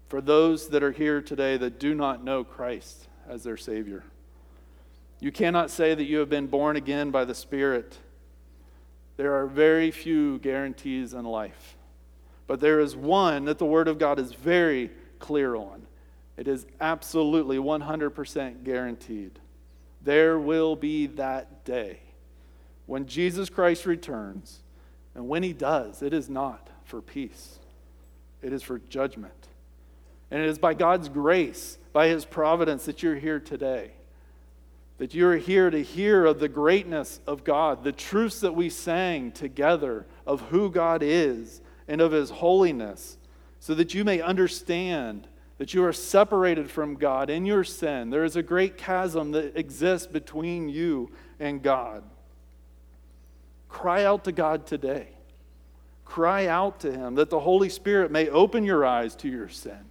For 0.07 0.21
those 0.21 0.69
that 0.69 0.83
are 0.83 0.93
here 0.93 1.21
today 1.21 1.57
that 1.57 1.79
do 1.79 1.93
not 1.93 2.23
know 2.23 2.43
Christ 2.43 3.07
as 3.27 3.43
their 3.43 3.57
Savior, 3.57 4.03
you 5.19 5.31
cannot 5.31 5.69
say 5.69 5.93
that 5.93 6.05
you 6.05 6.19
have 6.19 6.29
been 6.29 6.47
born 6.47 6.77
again 6.77 7.11
by 7.11 7.25
the 7.25 7.35
Spirit. 7.35 7.97
There 9.17 9.35
are 9.35 9.45
very 9.45 9.91
few 9.91 10.39
guarantees 10.39 11.13
in 11.13 11.25
life. 11.25 11.75
But 12.47 12.61
there 12.61 12.79
is 12.79 12.95
one 12.95 13.45
that 13.45 13.57
the 13.57 13.65
Word 13.65 13.87
of 13.87 13.99
God 13.99 14.17
is 14.17 14.33
very 14.33 14.91
clear 15.19 15.55
on. 15.55 15.87
It 16.37 16.47
is 16.47 16.65
absolutely 16.79 17.57
100% 17.57 18.63
guaranteed. 18.63 19.39
There 20.01 20.39
will 20.39 20.75
be 20.75 21.07
that 21.07 21.65
day 21.65 21.99
when 22.85 23.05
Jesus 23.05 23.49
Christ 23.49 23.85
returns. 23.85 24.59
And 25.15 25.27
when 25.27 25.43
he 25.43 25.53
does, 25.53 26.01
it 26.01 26.13
is 26.13 26.29
not 26.29 26.69
for 26.85 27.01
peace, 27.01 27.59
it 28.41 28.51
is 28.51 28.63
for 28.63 28.79
judgment. 28.89 29.33
And 30.31 30.41
it 30.41 30.49
is 30.49 30.57
by 30.57 30.73
God's 30.73 31.09
grace, 31.09 31.77
by 31.91 32.07
his 32.07 32.25
providence, 32.25 32.85
that 32.85 33.03
you're 33.03 33.15
here 33.15 33.39
today. 33.39 33.91
That 34.97 35.13
you're 35.13 35.37
here 35.37 35.69
to 35.69 35.83
hear 35.83 36.25
of 36.25 36.39
the 36.39 36.49
greatness 36.49 37.19
of 37.27 37.43
God, 37.43 37.83
the 37.83 37.91
truths 37.91 38.39
that 38.39 38.55
we 38.55 38.69
sang 38.69 39.31
together 39.31 40.07
of 40.25 40.41
who 40.41 40.71
God 40.71 41.03
is 41.03 41.61
and 41.87 42.01
of 42.01 42.11
his 42.11 42.31
holiness, 42.31 43.17
so 43.59 43.75
that 43.75 43.93
you 43.93 44.03
may 44.03 44.21
understand 44.21 45.27
that 45.57 45.73
you 45.73 45.83
are 45.85 45.93
separated 45.93 46.71
from 46.71 46.95
God 46.95 47.29
in 47.29 47.45
your 47.45 47.63
sin. 47.63 48.09
There 48.09 48.23
is 48.23 48.35
a 48.35 48.43
great 48.43 48.77
chasm 48.77 49.31
that 49.31 49.55
exists 49.55 50.07
between 50.07 50.67
you 50.67 51.11
and 51.39 51.61
God. 51.61 52.03
Cry 53.73 54.03
out 54.05 54.23
to 54.25 54.31
God 54.31 54.67
today. 54.67 55.07
Cry 56.05 56.45
out 56.45 56.81
to 56.81 56.91
Him 56.91 57.15
that 57.15 57.31
the 57.31 57.39
Holy 57.39 57.69
Spirit 57.69 58.11
may 58.11 58.29
open 58.29 58.63
your 58.63 58.85
eyes 58.85 59.15
to 59.15 59.27
your 59.27 59.49
sin, 59.49 59.89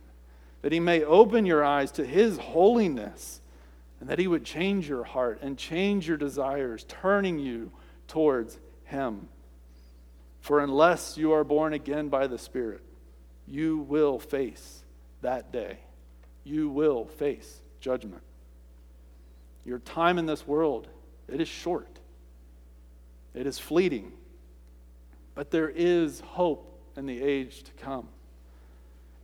that 0.63 0.71
He 0.71 0.79
may 0.79 1.03
open 1.03 1.45
your 1.45 1.65
eyes 1.65 1.91
to 1.93 2.07
His 2.07 2.39
holiness, 2.39 3.41
and 3.99 4.09
that 4.09 4.21
He 4.21 4.29
would 4.29 4.45
change 4.45 4.89
your 4.89 5.03
heart 5.03 5.41
and 5.43 5.59
change 5.59 6.07
your 6.07 6.17
desires, 6.17 6.87
turning 6.89 7.41
you 7.41 7.73
towards 8.07 8.57
Him. 8.85 9.29
For 10.41 10.61
unless 10.61 11.19
you 11.19 11.33
are 11.33 11.45
born 11.45 11.73
again 11.73 12.09
by 12.09 12.29
the 12.29 12.39
Spirit, 12.39 12.83
you 13.49 13.79
will 13.79 14.21
face 14.21 14.85
that 15.23 15.53
day. 15.53 15.79
You 16.45 16.69
will 16.69 17.07
face 17.07 17.61
judgment. 17.81 18.23
Your 19.65 19.81
time 19.81 20.19
in 20.19 20.27
this 20.27 20.47
world, 20.47 20.87
it 21.27 21.41
is 21.41 21.49
short. 21.49 21.92
It 23.35 23.47
is 23.47 23.59
fleeting. 23.59 24.13
But 25.35 25.51
there 25.51 25.71
is 25.71 26.21
hope 26.21 26.81
in 26.97 27.07
the 27.07 27.23
age 27.23 27.63
to 27.63 27.73
come. 27.73 28.09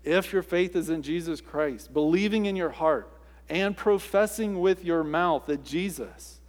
If 0.05 0.33
your 0.33 0.43
faith 0.43 0.75
is 0.75 0.89
in 0.89 1.03
Jesus 1.03 1.41
Christ, 1.41 1.93
believing 1.93 2.47
in 2.47 2.57
your 2.57 2.71
heart 2.71 3.13
and 3.49 3.77
professing 3.77 4.61
with 4.61 4.85
your 4.85 5.05
mouth 5.05 5.47
that 5.47 5.65
Jesus, 5.65 6.41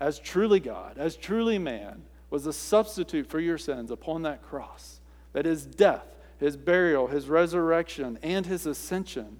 as 0.00 0.18
truly 0.18 0.60
God, 0.60 0.96
as 0.96 1.16
truly 1.16 1.58
man, 1.58 2.02
was 2.30 2.46
a 2.46 2.52
substitute 2.52 3.26
for 3.26 3.40
your 3.40 3.58
sins 3.58 3.90
upon 3.90 4.22
that 4.22 4.42
cross. 4.42 5.00
That 5.32 5.44
his 5.44 5.64
death, 5.66 6.04
his 6.38 6.56
burial, 6.56 7.08
his 7.08 7.28
resurrection, 7.28 8.18
and 8.22 8.46
his 8.46 8.66
ascension 8.66 9.38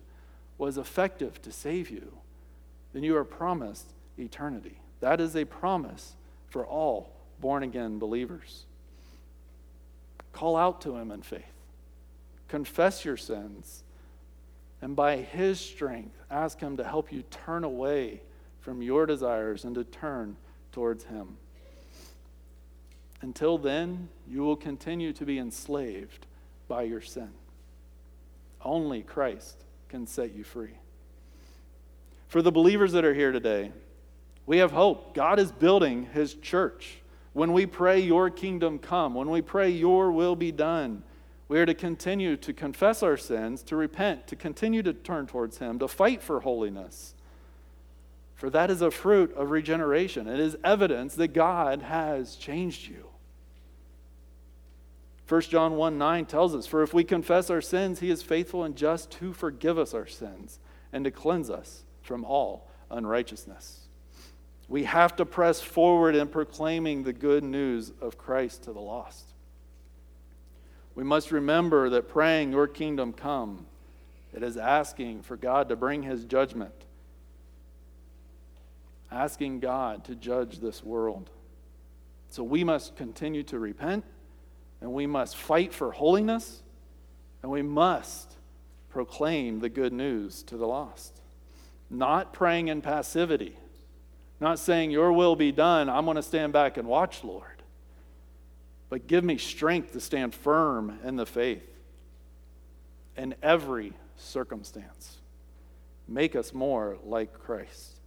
was 0.57 0.79
effective 0.79 1.41
to 1.43 1.53
save 1.53 1.91
you. 1.91 2.13
Then 2.93 3.05
you 3.05 3.17
are 3.17 3.25
promised 3.25 3.93
eternity. 4.19 4.81
That 5.01 5.21
is 5.21 5.37
a 5.37 5.45
promise 5.45 6.15
for 6.49 6.67
all 6.67 7.13
born 7.41 7.63
again 7.63 7.99
believers. 7.99 8.65
Call 10.33 10.57
out 10.57 10.81
to 10.83 10.97
him 10.97 11.11
in 11.11 11.23
faith, 11.23 11.43
confess 12.49 13.05
your 13.05 13.17
sins, 13.17 13.83
and 14.81 14.95
by 14.95 15.17
his 15.17 15.59
strength, 15.59 16.17
ask 16.31 16.61
him 16.61 16.77
to 16.77 16.85
help 16.85 17.13
you 17.13 17.23
turn 17.31 17.65
away 17.65 18.21
from 18.61 18.83
your 18.83 19.07
desires 19.07 19.65
and 19.65 19.75
to 19.75 19.85
turn 19.85 20.37
towards 20.73 21.05
him. 21.05 21.37
Until 23.21 23.59
then, 23.59 24.09
you 24.29 24.43
will 24.43 24.57
continue 24.57 25.13
to 25.15 25.25
be 25.25 25.39
enslaved 25.39 26.27
by 26.69 26.83
your 26.83 27.01
sin. 27.01 27.31
Only 28.63 29.03
Christ 29.03 29.65
can 29.89 30.07
set 30.07 30.35
you 30.35 30.45
free. 30.45 30.75
For 32.29 32.43
the 32.43 32.53
believers 32.53 32.93
that 32.93 33.05
are 33.05 33.15
here 33.15 33.33
today, 33.33 33.73
we 34.47 34.59
have 34.59 34.71
hope. 34.71 35.15
God 35.15 35.39
is 35.39 35.51
building 35.51 36.09
his 36.13 36.35
church. 36.35 36.98
When 37.39 37.53
we 37.53 37.67
pray, 37.67 38.01
Your 38.01 38.31
kingdom 38.31 38.81
come, 38.81 39.15
when 39.15 39.31
we 39.31 39.43
pray, 39.43 39.71
Your 39.71 40.11
will 40.11 40.35
be 40.35 40.51
done, 40.51 41.05
we 41.47 41.61
are 41.61 41.67
to 41.67 41.73
continue 41.73 42.37
to 42.37 42.53
confess 42.53 43.01
our 43.01 43.17
sins, 43.17 43.63
to 43.63 43.77
repent, 43.77 44.27
to 44.27 44.35
continue 44.35 44.83
to 44.83 44.93
turn 44.93 45.29
towards 45.29 45.59
Him, 45.59 45.79
to 45.79 45.87
fight 45.87 46.21
for 46.21 46.41
holiness. 46.41 47.15
For 48.35 48.51
that 48.51 48.73
is 48.73 48.83
a 48.83 48.91
fruit 48.91 49.33
of 49.35 49.53
regeneration. 49.53 50.27
It 50.27 50.41
is 50.41 50.57
evidence 50.65 51.15
that 51.15 51.29
God 51.29 51.83
has 51.83 52.35
changed 52.35 52.89
you. 52.89 53.07
1 55.29 55.43
John 55.43 55.77
1 55.77 55.97
9 55.97 56.27
tells 56.27 56.57
us, 56.57 56.67
For 56.67 56.83
if 56.83 56.93
we 56.93 57.05
confess 57.05 57.51
our 57.51 57.61
sins, 57.61 58.01
he 58.01 58.11
is 58.11 58.21
faithful 58.21 58.65
and 58.65 58.75
just 58.75 59.13
to 59.13 59.33
forgive 59.33 59.79
us 59.79 59.95
our 59.95 60.09
sins 60.09 60.59
and 60.93 61.05
to 61.05 61.13
cleanse 61.13 61.51
us 61.51 61.85
from 62.03 62.25
all 62.25 62.69
unrighteousness. 62.91 63.88
We 64.69 64.85
have 64.85 65.17
to 65.17 65.25
press 65.25 65.61
forward 65.61 66.15
in 66.15 66.29
proclaiming 66.29 67.03
the 67.03 67.13
good 67.13 67.43
news 67.43 67.91
of 68.01 68.19
Christ 68.19 68.65
to 68.65 68.73
the 68.73 68.81
lost. 68.81 69.25
We 70.95 71.05
must 71.05 71.33
remember 71.33 71.89
that 71.91 72.09
praying, 72.09 72.53
Your 72.53 72.67
kingdom 72.67 73.13
come, 73.13 73.67
it 74.35 74.43
is 74.43 74.57
asking 74.57 75.23
for 75.23 75.37
God 75.37 75.71
to 75.71 75.77
bring 75.77 76.03
his 76.03 76.25
judgment, 76.25 76.75
asking 79.11 79.61
God 79.61 80.05
to 80.05 80.15
judge 80.15 80.59
this 80.59 80.85
world. 80.85 81.31
So 82.31 82.43
we 82.43 82.63
must 82.63 82.95
continue 82.95 83.43
to 83.45 83.59
repent 83.59 84.05
and 84.81 84.93
we 84.93 85.07
must 85.07 85.37
fight 85.37 85.73
for 85.73 85.91
holiness, 85.91 86.63
and 87.43 87.51
we 87.51 87.63
must 87.63 88.37
proclaim 88.91 89.61
the 89.61 89.69
good 89.69 89.93
news 89.93 90.43
to 90.45 90.57
the 90.57 90.67
lost. 90.67 91.21
Not 91.91 92.33
praying 92.33 92.69
in 92.69 92.81
passivity, 92.81 93.57
not 94.41 94.59
saying, 94.59 94.91
Your 94.91 95.13
will 95.13 95.37
be 95.37 95.53
done, 95.53 95.89
I'm 95.89 96.05
going 96.05 96.17
to 96.17 96.23
stand 96.23 96.53
back 96.53 96.77
and 96.77 96.87
watch, 96.87 97.25
Lord. 97.25 97.45
But 98.89 99.07
give 99.07 99.25
me 99.25 99.37
strength 99.37 99.93
to 99.93 100.01
stand 100.01 100.35
firm 100.35 100.99
in 101.05 101.17
the 101.17 101.27
faith 101.27 101.69
in 103.17 103.35
every 103.43 103.93
circumstance. 104.17 105.19
Make 106.07 106.35
us 106.35 106.55
more 106.55 106.97
like 107.05 107.35
Christ. 107.35 108.01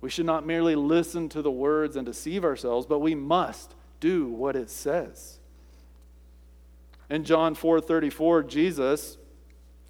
We 0.00 0.10
should 0.10 0.26
not 0.26 0.46
merely 0.46 0.74
listen 0.74 1.28
to 1.30 1.42
the 1.42 1.50
words 1.50 1.96
and 1.96 2.04
deceive 2.04 2.44
ourselves, 2.44 2.86
but 2.86 2.98
we 2.98 3.14
must 3.14 3.74
do 4.00 4.26
what 4.26 4.54
it 4.54 4.70
says. 4.70 5.38
In 7.08 7.24
John 7.24 7.54
4:34, 7.54 8.42
Jesus 8.42 9.16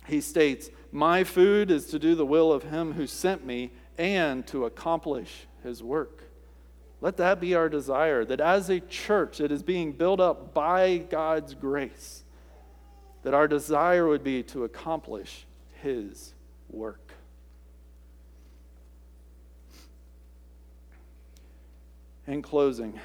he 0.07 0.20
states, 0.22 0.70
"My 0.91 1.24
food 1.24 1.70
is 1.70 1.86
to 1.89 1.99
do 1.99 2.14
the 2.14 2.24
will 2.24 2.51
of 2.53 2.62
him 2.64 2.93
who 2.93 3.07
sent 3.07 3.45
me 3.45 3.72
and 3.99 4.47
to 4.47 4.64
accomplish 4.64 5.47
his 5.69 5.83
work." 5.83 6.25
Let 7.01 7.16
that 7.19 7.39
be 7.39 7.55
our 7.55 7.69
desire 7.69 8.25
that 8.25 8.41
as 8.41 8.69
a 8.69 8.81
church 8.81 9.39
that 9.39 9.53
is 9.53 9.62
being 9.62 9.93
built 9.93 10.19
up 10.19 10.53
by 10.53 10.99
God's 10.99 11.55
grace, 11.55 12.25
that 13.23 13.35
our 13.35 13.47
desire 13.47 14.09
would 14.09 14.25
be 14.25 14.43
to 14.45 14.64
accomplish 14.64 15.47
his 15.81 16.35
work. 16.69 17.12
In 22.27 22.43
closing, 22.43 22.99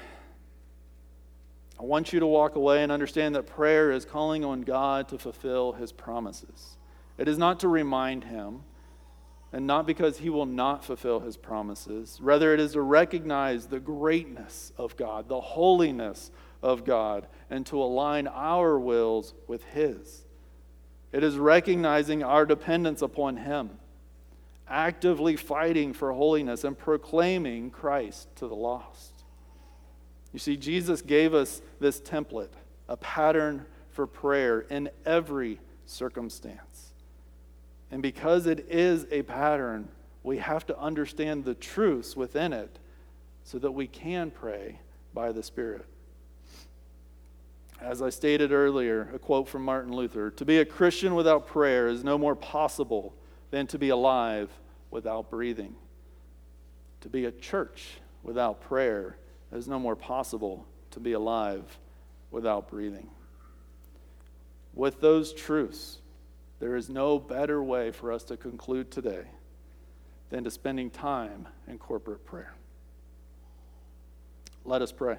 I 1.78 1.84
want 1.84 2.12
you 2.12 2.20
to 2.20 2.26
walk 2.26 2.56
away 2.56 2.82
and 2.82 2.90
understand 2.90 3.34
that 3.36 3.46
prayer 3.46 3.90
is 3.90 4.04
calling 4.04 4.44
on 4.44 4.62
God 4.62 5.08
to 5.08 5.18
fulfill 5.18 5.72
his 5.72 5.92
promises. 5.92 6.76
It 7.16 7.28
is 7.28 7.38
not 7.38 7.60
to 7.60 7.68
remind 7.68 8.24
him, 8.24 8.64
and 9.54 9.68
not 9.68 9.86
because 9.86 10.18
he 10.18 10.28
will 10.30 10.46
not 10.46 10.84
fulfill 10.84 11.20
his 11.20 11.36
promises. 11.36 12.18
Rather, 12.20 12.52
it 12.52 12.58
is 12.58 12.72
to 12.72 12.80
recognize 12.80 13.66
the 13.66 13.78
greatness 13.78 14.72
of 14.76 14.96
God, 14.96 15.28
the 15.28 15.40
holiness 15.40 16.32
of 16.60 16.84
God, 16.84 17.28
and 17.48 17.64
to 17.66 17.80
align 17.80 18.26
our 18.26 18.76
wills 18.80 19.32
with 19.46 19.62
his. 19.66 20.24
It 21.12 21.22
is 21.22 21.38
recognizing 21.38 22.24
our 22.24 22.44
dependence 22.44 23.00
upon 23.00 23.36
him, 23.36 23.70
actively 24.66 25.36
fighting 25.36 25.92
for 25.92 26.12
holiness 26.12 26.64
and 26.64 26.76
proclaiming 26.76 27.70
Christ 27.70 28.26
to 28.36 28.48
the 28.48 28.56
lost. 28.56 29.22
You 30.32 30.40
see, 30.40 30.56
Jesus 30.56 31.00
gave 31.00 31.32
us 31.32 31.62
this 31.78 32.00
template, 32.00 32.54
a 32.88 32.96
pattern 32.96 33.66
for 33.90 34.08
prayer 34.08 34.62
in 34.62 34.90
every 35.06 35.60
circumstance. 35.86 36.73
And 37.94 38.02
because 38.02 38.48
it 38.48 38.66
is 38.68 39.06
a 39.12 39.22
pattern, 39.22 39.86
we 40.24 40.38
have 40.38 40.66
to 40.66 40.76
understand 40.76 41.44
the 41.44 41.54
truths 41.54 42.16
within 42.16 42.52
it 42.52 42.80
so 43.44 43.60
that 43.60 43.70
we 43.70 43.86
can 43.86 44.32
pray 44.32 44.80
by 45.14 45.30
the 45.30 45.44
Spirit. 45.44 45.86
As 47.80 48.02
I 48.02 48.10
stated 48.10 48.50
earlier, 48.50 49.08
a 49.14 49.20
quote 49.20 49.48
from 49.48 49.64
Martin 49.64 49.92
Luther 49.92 50.32
To 50.32 50.44
be 50.44 50.58
a 50.58 50.64
Christian 50.64 51.14
without 51.14 51.46
prayer 51.46 51.86
is 51.86 52.02
no 52.02 52.18
more 52.18 52.34
possible 52.34 53.14
than 53.52 53.68
to 53.68 53.78
be 53.78 53.90
alive 53.90 54.50
without 54.90 55.30
breathing. 55.30 55.76
To 57.02 57.08
be 57.08 57.26
a 57.26 57.30
church 57.30 57.98
without 58.24 58.60
prayer 58.60 59.18
is 59.52 59.68
no 59.68 59.78
more 59.78 59.94
possible 59.94 60.66
to 60.90 60.98
be 60.98 61.12
alive 61.12 61.78
without 62.32 62.68
breathing. 62.68 63.06
With 64.74 65.00
those 65.00 65.32
truths, 65.32 65.98
there 66.64 66.76
is 66.76 66.88
no 66.88 67.18
better 67.18 67.62
way 67.62 67.90
for 67.90 68.10
us 68.10 68.24
to 68.24 68.38
conclude 68.38 68.90
today 68.90 69.24
than 70.30 70.44
to 70.44 70.50
spending 70.50 70.88
time 70.88 71.46
in 71.68 71.76
corporate 71.76 72.24
prayer. 72.24 72.54
Let 74.64 74.80
us 74.80 74.90
pray. 74.90 75.18